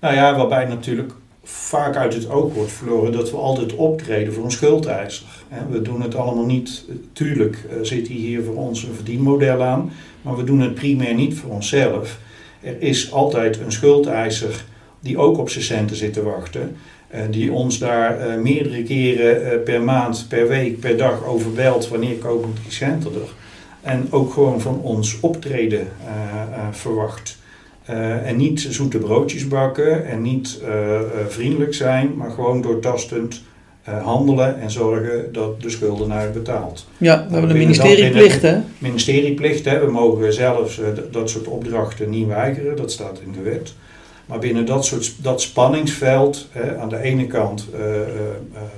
Nou 0.01 0.15
ja, 0.15 0.37
waarbij 0.37 0.65
natuurlijk 0.65 1.13
vaak 1.43 1.97
uit 1.97 2.15
het 2.15 2.31
oog 2.31 2.55
wordt 2.55 2.73
verloren 2.73 3.13
dat 3.13 3.31
we 3.31 3.37
altijd 3.37 3.75
optreden 3.75 4.33
voor 4.33 4.45
een 4.45 4.51
schuldeiser. 4.51 5.27
We 5.71 5.83
doen 5.83 6.03
het 6.03 6.15
allemaal 6.15 6.45
niet, 6.45 6.85
tuurlijk 7.13 7.67
zit 7.83 8.09
hier 8.09 8.43
voor 8.43 8.55
ons 8.55 8.83
een 8.83 8.95
verdienmodel 8.95 9.63
aan, 9.63 9.93
maar 10.23 10.37
we 10.37 10.45
doen 10.45 10.61
het 10.61 10.75
primair 10.75 11.15
niet 11.15 11.39
voor 11.39 11.51
onszelf. 11.51 12.19
Er 12.61 12.83
is 12.83 13.13
altijd 13.13 13.61
een 13.61 13.73
schuldeiser 13.73 14.65
die 15.01 15.19
ook 15.19 15.39
op 15.39 15.51
zijn 15.51 15.65
centen 15.65 15.97
zit 15.97 16.13
te 16.13 16.23
wachten, 16.23 16.77
die 17.31 17.53
ons 17.53 17.79
daar 17.79 18.39
meerdere 18.39 18.83
keren 18.83 19.63
per 19.63 19.83
maand, 19.83 20.27
per 20.29 20.49
week, 20.49 20.81
per 20.81 20.97
dag 20.97 21.25
over 21.25 21.53
belt 21.53 21.89
wanneer 21.89 22.17
komen 22.17 22.55
die 22.63 22.73
centen 22.73 23.15
er. 23.15 23.29
En 23.81 24.07
ook 24.11 24.33
gewoon 24.33 24.61
van 24.61 24.81
ons 24.81 25.21
optreden 25.21 25.89
verwacht. 26.71 27.38
En 28.25 28.37
niet 28.37 28.67
zoete 28.71 28.99
broodjes 28.99 29.49
bakken 29.49 30.07
en 30.07 30.23
niet 30.23 30.61
vriendelijk 31.29 31.75
zijn, 31.75 32.17
maar 32.17 32.31
gewoon 32.31 32.63
doortastend 32.63 33.43
handelen 34.03 34.61
en 34.61 34.71
zorgen 34.71 35.33
dat 35.33 35.61
de 35.61 35.71
schuldenaar 35.71 36.31
betaalt. 36.31 36.87
Ja, 36.97 37.27
we 37.27 37.33
hebben 37.33 37.51
een 37.51 37.57
ministerieplicht 37.57 38.43
hè? 38.43 38.59
Ministerieplicht, 38.79 39.65
hè. 39.65 39.85
We 39.85 39.91
mogen 39.91 40.33
zelfs 40.33 40.81
dat 41.11 41.31
soort 41.31 41.47
opdrachten 41.47 42.11
niet 42.11 42.27
weigeren, 42.27 42.77
dat 42.77 42.93
staat 42.93 43.21
in 43.25 43.33
de 43.33 43.43
wet. 43.43 43.75
Maar 44.27 44.39
binnen 44.39 44.67
dat, 44.67 44.85
soort, 44.85 45.15
dat 45.23 45.41
spanningsveld, 45.41 46.49
hè, 46.51 46.79
aan 46.79 46.89
de 46.89 46.99
ene 47.03 47.27
kant 47.27 47.67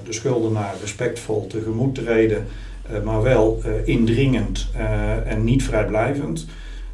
de 0.05 0.13
schuldenaar 0.13 0.75
respectvol 0.81 1.47
tegemoet 1.47 1.95
treden, 1.95 2.47
maar 3.05 3.23
wel 3.23 3.63
indringend 3.85 4.67
en 5.27 5.45
niet 5.45 5.63
vrijblijvend, 5.63 6.47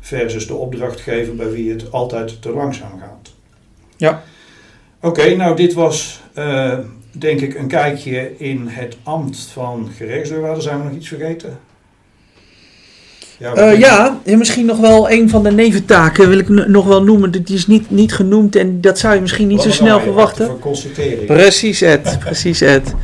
versus 0.07 0.47
de 0.47 0.55
opdrachtgever 0.55 1.35
bij 1.35 1.51
wie 1.51 1.71
het 1.71 1.93
altijd 1.93 2.43
te 2.43 2.51
langzaam 2.51 2.99
gaat. 2.99 3.33
Ja. 3.97 4.23
Oké, 5.01 5.37
nou 5.37 5.57
dit 5.57 5.75
was 5.75 6.21
denk 7.11 7.41
ik 7.41 7.55
een 7.55 7.69
kijkje 7.69 8.39
in 8.39 8.67
het 8.67 8.97
ambt 9.03 9.39
van 9.39 9.91
gerechtsdeurwaarder. 9.97 10.63
Zijn 10.63 10.79
we 10.79 10.85
nog 10.85 10.93
iets 10.93 11.09
vergeten? 11.09 11.59
Ja, 13.39 13.73
uh, 13.73 13.79
ja, 13.79 14.19
misschien 14.25 14.67
nog 14.67 14.79
wel 14.79 15.11
een 15.11 15.31
van 15.31 15.43
de 15.43 15.51
neventaken 15.51 16.29
wil 16.29 16.39
ik 16.39 16.49
nog 16.49 16.87
wel 16.87 17.03
noemen. 17.03 17.31
Die 17.31 17.45
is 17.47 17.67
niet, 17.67 17.91
niet 17.91 18.15
genoemd 18.15 18.57
en 18.57 18.81
dat 18.81 18.99
zou 18.99 19.15
je 19.15 19.21
misschien 19.21 19.49
niet 19.49 19.63
zo 19.63 19.71
snel 19.71 20.01
verwachten. 20.01 20.47
Voor 20.47 20.59
constatering. 20.59 21.27
Precies, 21.27 21.81
Ed. 21.81 22.17
precies, 22.25 22.61
Ed. 22.61 22.95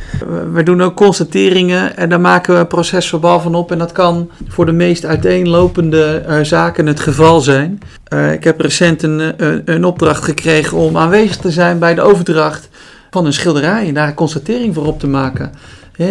We 0.53 0.63
doen 0.63 0.81
ook 0.81 0.95
constateringen 0.95 1.97
en 1.97 2.09
daar 2.09 2.21
maken 2.21 2.53
we 2.53 2.59
een 2.59 2.67
procesverbaal 2.67 3.39
van 3.39 3.55
op. 3.55 3.71
En 3.71 3.77
dat 3.77 3.91
kan 3.91 4.29
voor 4.47 4.65
de 4.65 4.71
meest 4.71 5.05
uiteenlopende 5.05 6.23
uh, 6.27 6.39
zaken 6.41 6.87
het 6.87 6.99
geval 6.99 7.41
zijn. 7.41 7.79
Uh, 8.13 8.31
ik 8.31 8.43
heb 8.43 8.59
recent 8.59 9.03
een, 9.03 9.33
een, 9.37 9.61
een 9.65 9.85
opdracht 9.85 10.23
gekregen 10.23 10.77
om 10.77 10.97
aanwezig 10.97 11.37
te 11.37 11.51
zijn 11.51 11.79
bij 11.79 11.95
de 11.95 12.01
overdracht 12.01 12.69
van 13.11 13.25
een 13.25 13.33
schilderij 13.33 13.87
en 13.87 13.93
daar 13.93 14.07
een 14.07 14.13
constatering 14.13 14.73
voor 14.73 14.85
op 14.85 14.99
te 14.99 15.07
maken 15.07 15.51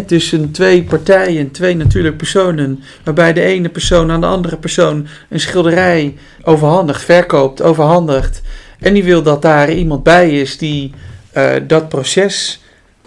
tussen 0.07 0.51
twee 0.51 0.85
partijen, 0.85 1.51
twee 1.51 1.77
natuurlijke 1.77 2.17
personen, 2.17 2.83
waarbij 3.05 3.33
de 3.33 3.41
ene 3.41 3.69
persoon 3.69 4.11
aan 4.11 4.21
de 4.21 4.27
andere 4.27 4.57
persoon 4.57 5.07
een 5.29 5.41
schilderij 5.41 6.17
overhandigt, 6.43 7.03
verkoopt, 7.03 7.63
overhandigt. 7.63 8.43
En 8.79 8.95
die 8.95 9.05
wil 9.05 9.23
dat 9.23 9.43
daar 9.43 9.73
iemand 9.73 10.03
bij 10.03 10.41
is 10.41 10.59
die 10.59 10.93
uh, 11.37 11.51
dat 11.67 11.89
proces 11.89 12.63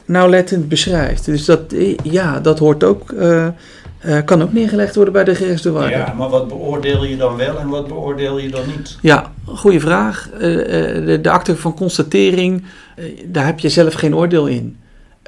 nauwlettend 0.05 0.69
beschrijft. 0.69 1.25
Dus 1.25 1.45
dat, 1.45 1.73
eh, 1.73 1.97
ja, 2.03 2.39
dat 2.39 2.59
hoort 2.59 2.83
ook, 2.83 3.11
uh, 3.11 3.47
uh, 4.05 4.23
kan 4.25 4.41
ook 4.41 4.53
neergelegd 4.53 4.95
worden 4.95 5.13
bij 5.13 5.23
de 5.23 5.35
gerechtsdeurwaarder. 5.35 5.97
Ja, 5.97 6.13
maar 6.13 6.29
wat 6.29 6.47
beoordeel 6.47 7.03
je 7.03 7.17
dan 7.17 7.35
wel 7.35 7.57
en 7.57 7.67
wat 7.67 7.87
beoordeel 7.87 8.37
je 8.37 8.49
dan 8.49 8.63
niet? 8.67 8.97
Ja, 9.01 9.31
goede 9.45 9.79
vraag. 9.79 10.29
de, 10.39 11.19
de 11.21 11.29
akte 11.29 11.55
van 11.55 11.75
constatering, 11.75 12.63
daar 13.25 13.45
heb 13.45 13.59
je 13.59 13.69
zelf 13.69 13.93
geen 13.93 14.15
oordeel 14.15 14.47
in. 14.47 14.77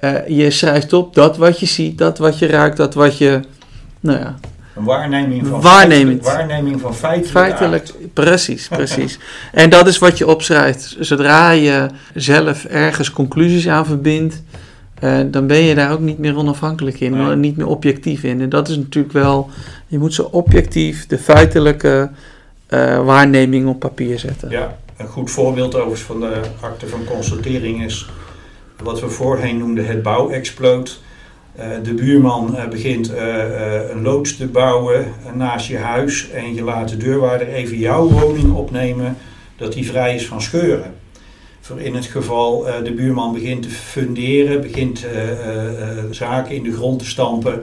Uh, 0.04 0.28
je 0.28 0.52
schrijft 0.52 0.94
op 0.94 1.16
dat 1.16 1.38
wat 1.38 1.60
je 1.60 1.66
ziet, 1.66 1.98
dat 1.98 2.18
wat 2.18 2.40
je 2.40 2.48
ruikt, 2.48 2.78
dat 2.78 2.94
wat 2.94 3.18
je. 3.18 3.40
Nou 4.00 4.20
ja. 4.20 4.36
Een 4.76 4.84
waarneming 4.84 5.48
van 5.48 5.62
waarneming. 5.62 6.24
waarneming 6.24 6.82
van 6.82 6.96
feitelijk. 6.96 7.32
Feitelijk, 7.32 7.94
precies, 8.14 8.68
precies. 8.68 9.20
en 9.52 9.70
dat 9.70 9.88
is 9.88 9.98
wat 9.98 10.18
je 10.18 10.28
opschrijft. 10.28 10.96
Zodra 11.00 11.50
je 11.50 11.88
zelf 12.14 12.66
ergens 12.66 13.12
conclusies 13.12 13.68
aan 13.68 13.86
verbindt, 13.86 14.44
uh, 15.04 15.20
dan 15.26 15.48
ben 15.48 15.58
je 15.58 15.76
daar 15.76 15.92
ook 15.92 16.00
niet 16.00 16.18
meer 16.18 16.38
onafhankelijk 16.38 17.00
in, 17.00 17.12
nee. 17.12 17.36
niet 17.36 17.58
meer 17.58 17.68
objectief 17.68 18.24
in. 18.24 18.42
En 18.42 18.50
dat 18.50 18.70
is 18.70 18.78
natuurlijk 18.78 19.14
wel, 19.14 19.50
je 19.88 20.00
moet 20.00 20.14
zo 20.14 20.28
objectief 20.32 21.08
de 21.08 21.18
feitelijke 21.18 22.10
uh, 22.70 23.06
waarneming 23.06 23.68
op 23.68 23.80
papier 23.80 24.20
zetten. 24.20 24.50
Ja, 24.50 24.78
een 24.98 25.08
goed 25.08 25.32
voorbeeld 25.32 25.76
overigens 25.76 26.02
van 26.02 26.20
de 26.20 26.42
akte 26.60 26.88
van 26.88 27.04
constatering 27.04 27.84
is 27.84 28.08
wat 28.84 29.00
we 29.00 29.10
voorheen 29.10 29.58
noemden 29.58 29.86
het 29.86 30.04
bouwexploot. 30.04 31.02
Uh, 31.60 31.66
de 31.84 31.94
buurman 31.94 32.56
uh, 32.56 32.68
begint 32.68 33.12
uh, 33.12 33.90
een 33.90 34.02
loods 34.02 34.38
te 34.38 34.48
bouwen 34.48 35.14
naast 35.34 35.68
je 35.68 35.78
huis 35.78 36.30
en 36.30 36.54
je 36.54 36.64
laat 36.64 36.90
de 36.90 36.98
deurwaarder 36.98 37.48
even 37.48 37.78
jouw 37.78 38.08
woning 38.08 38.54
opnemen 38.54 39.18
dat 39.56 39.74
die 39.74 39.88
vrij 39.88 40.16
is 40.16 40.28
van 40.28 40.42
scheuren. 40.42 40.94
Voor 41.60 41.80
in 41.80 41.96
het 41.96 42.06
geval 42.06 42.66
de 42.84 42.94
buurman 42.94 43.34
begint 43.34 43.64
te 43.64 43.70
funderen, 43.70 44.62
begint 44.62 45.06
zaken 46.12 46.56
in 46.56 46.64
de 46.64 46.74
grond 46.74 47.00
te 47.00 47.06
stampen, 47.06 47.62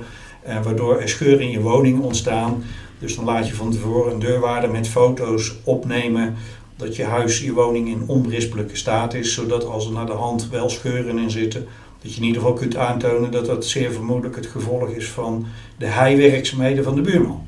waardoor 0.62 1.00
er 1.00 1.08
scheuren 1.08 1.40
in 1.40 1.50
je 1.50 1.60
woning 1.60 2.00
ontstaan. 2.00 2.64
Dus 2.98 3.16
dan 3.16 3.24
laat 3.24 3.48
je 3.48 3.54
van 3.54 3.70
tevoren 3.70 4.12
een 4.12 4.18
deurwaarder 4.18 4.70
met 4.70 4.88
foto's 4.88 5.54
opnemen 5.64 6.34
dat 6.76 6.96
je 6.96 7.04
huis, 7.04 7.40
je 7.40 7.52
woning 7.52 7.88
in 7.88 8.04
onberispelijke 8.06 8.76
staat 8.76 9.14
is, 9.14 9.34
zodat 9.34 9.64
als 9.64 9.86
er 9.86 9.92
naar 9.92 10.06
de 10.06 10.12
hand 10.12 10.48
wel 10.48 10.68
scheuren 10.68 11.18
in 11.18 11.30
zitten, 11.30 11.66
dat 12.02 12.14
je 12.14 12.20
in 12.20 12.26
ieder 12.26 12.42
geval 12.42 12.56
kunt 12.56 12.76
aantonen 12.76 13.30
dat 13.30 13.46
dat 13.46 13.66
zeer 13.66 13.92
vermoedelijk 13.92 14.36
het 14.36 14.46
gevolg 14.46 14.88
is 14.88 15.08
van 15.08 15.46
de 15.78 15.86
heiwerkzaamheden 15.86 16.84
van 16.84 16.94
de 16.94 17.00
buurman. 17.00 17.46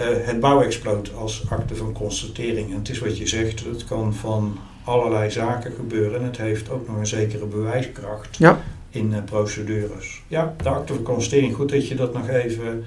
Uh, 0.00 0.06
het 0.06 0.40
bouwexploot 0.40 1.14
als 1.14 1.44
akte 1.48 1.76
van 1.76 1.92
constatering. 1.92 2.70
En 2.70 2.78
het 2.78 2.88
is 2.88 2.98
wat 2.98 3.18
je 3.18 3.26
zegt, 3.26 3.64
het 3.64 3.84
kan 3.84 4.14
van 4.14 4.58
allerlei 4.84 5.30
zaken 5.30 5.72
gebeuren. 5.72 6.24
Het 6.24 6.36
heeft 6.36 6.70
ook 6.70 6.88
nog 6.88 6.96
een 6.96 7.06
zekere 7.06 7.46
bewijskracht 7.46 8.36
ja. 8.36 8.60
in 8.90 9.10
uh, 9.10 9.16
procedures. 9.24 10.22
Ja, 10.28 10.54
de 10.62 10.68
akte 10.68 10.94
van 10.94 11.02
constatering, 11.02 11.54
goed 11.54 11.70
dat 11.70 11.88
je 11.88 11.94
dat 11.94 12.12
nog 12.12 12.28
even 12.28 12.84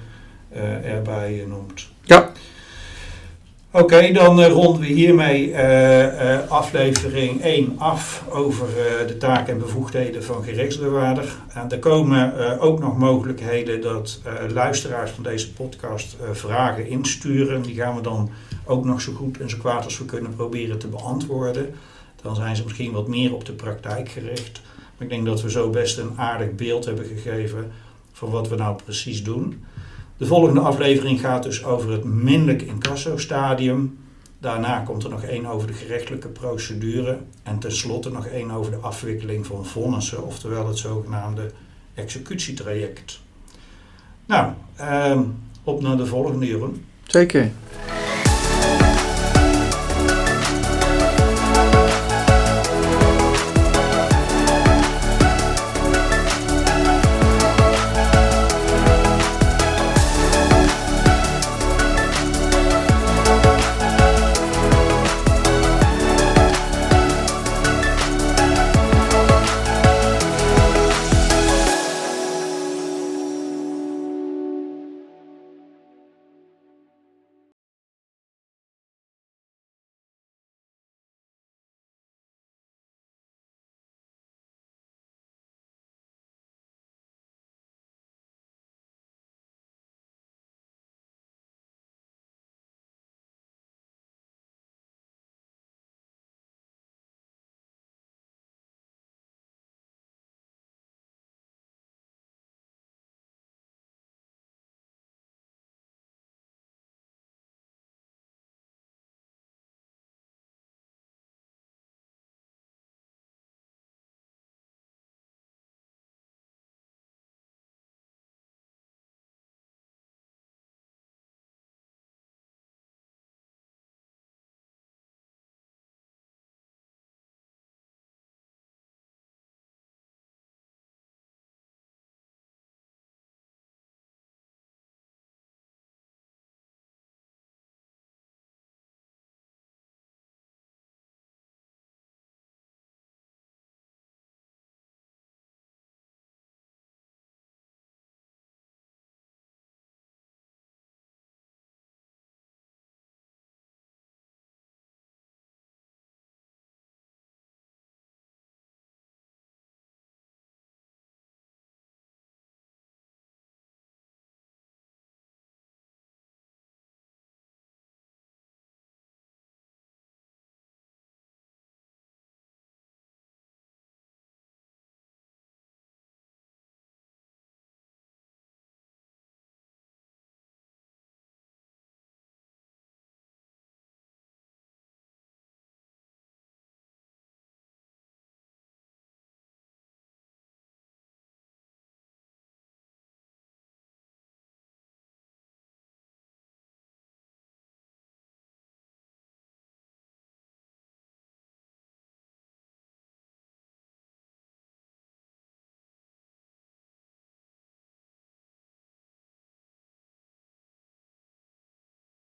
uh, 0.52 0.94
erbij 0.94 1.44
noemt. 1.48 1.88
Ja. 2.02 2.32
Oké, 3.76 4.12
dan 4.12 4.40
uh, 4.40 4.46
ronden 4.46 4.80
we 4.80 4.86
hiermee 4.86 5.48
uh, 5.48 6.02
uh, 6.02 6.50
aflevering 6.50 7.40
1 7.42 7.78
af 7.78 8.24
over 8.30 8.66
de 9.06 9.16
taken 9.16 9.52
en 9.52 9.58
bevoegdheden 9.58 10.24
van 10.24 10.44
gerechtsdeurwaarder. 10.44 11.36
En 11.48 11.70
er 11.70 11.78
komen 11.78 12.58
ook 12.60 12.80
nog 12.80 12.98
mogelijkheden 12.98 13.80
dat 13.80 14.20
luisteraars 14.52 15.10
van 15.10 15.22
deze 15.22 15.52
podcast 15.52 16.16
vragen 16.32 16.88
insturen. 16.88 17.62
Die 17.62 17.74
gaan 17.74 17.96
we 17.96 18.00
dan 18.00 18.30
ook 18.64 18.84
nog 18.84 19.00
zo 19.00 19.12
goed 19.12 19.40
en 19.40 19.50
zo 19.50 19.56
kwaad 19.58 19.84
als 19.84 19.98
we 19.98 20.04
kunnen 20.04 20.34
proberen 20.34 20.78
te 20.78 20.88
beantwoorden. 20.88 21.74
Dan 22.22 22.34
zijn 22.34 22.56
ze 22.56 22.62
misschien 22.64 22.92
wat 22.92 23.08
meer 23.08 23.34
op 23.34 23.44
de 23.44 23.52
praktijk 23.52 24.08
gericht. 24.08 24.60
Maar 24.76 25.06
ik 25.06 25.08
denk 25.08 25.26
dat 25.26 25.42
we 25.42 25.50
zo 25.50 25.70
best 25.70 25.98
een 25.98 26.12
aardig 26.16 26.54
beeld 26.54 26.84
hebben 26.84 27.04
gegeven 27.04 27.72
van 28.12 28.30
wat 28.30 28.48
we 28.48 28.56
nou 28.56 28.76
precies 28.84 29.24
doen. 29.24 29.64
De 30.16 30.26
volgende 30.26 30.60
aflevering 30.60 31.20
gaat 31.20 31.42
dus 31.42 31.64
over 31.64 31.90
het 31.90 32.04
minderlijk 32.04 32.62
incasso-stadium. 32.62 33.98
Daarna 34.38 34.78
komt 34.78 35.04
er 35.04 35.10
nog 35.10 35.22
één 35.22 35.46
over 35.46 35.66
de 35.66 35.72
gerechtelijke 35.72 36.28
procedure. 36.28 37.18
En 37.42 37.58
tenslotte 37.58 38.10
nog 38.10 38.26
één 38.26 38.50
over 38.50 38.70
de 38.70 38.76
afwikkeling 38.76 39.46
van 39.46 39.66
vonnissen, 39.66 40.24
oftewel 40.24 40.66
het 40.66 40.78
zogenaamde 40.78 41.50
executietraject. 41.94 43.20
Nou, 44.26 44.52
eh, 44.76 45.20
op 45.64 45.82
naar 45.82 45.96
de 45.96 46.06
volgende, 46.06 46.46
Jeroen. 46.46 46.84
Zeker. 47.06 47.50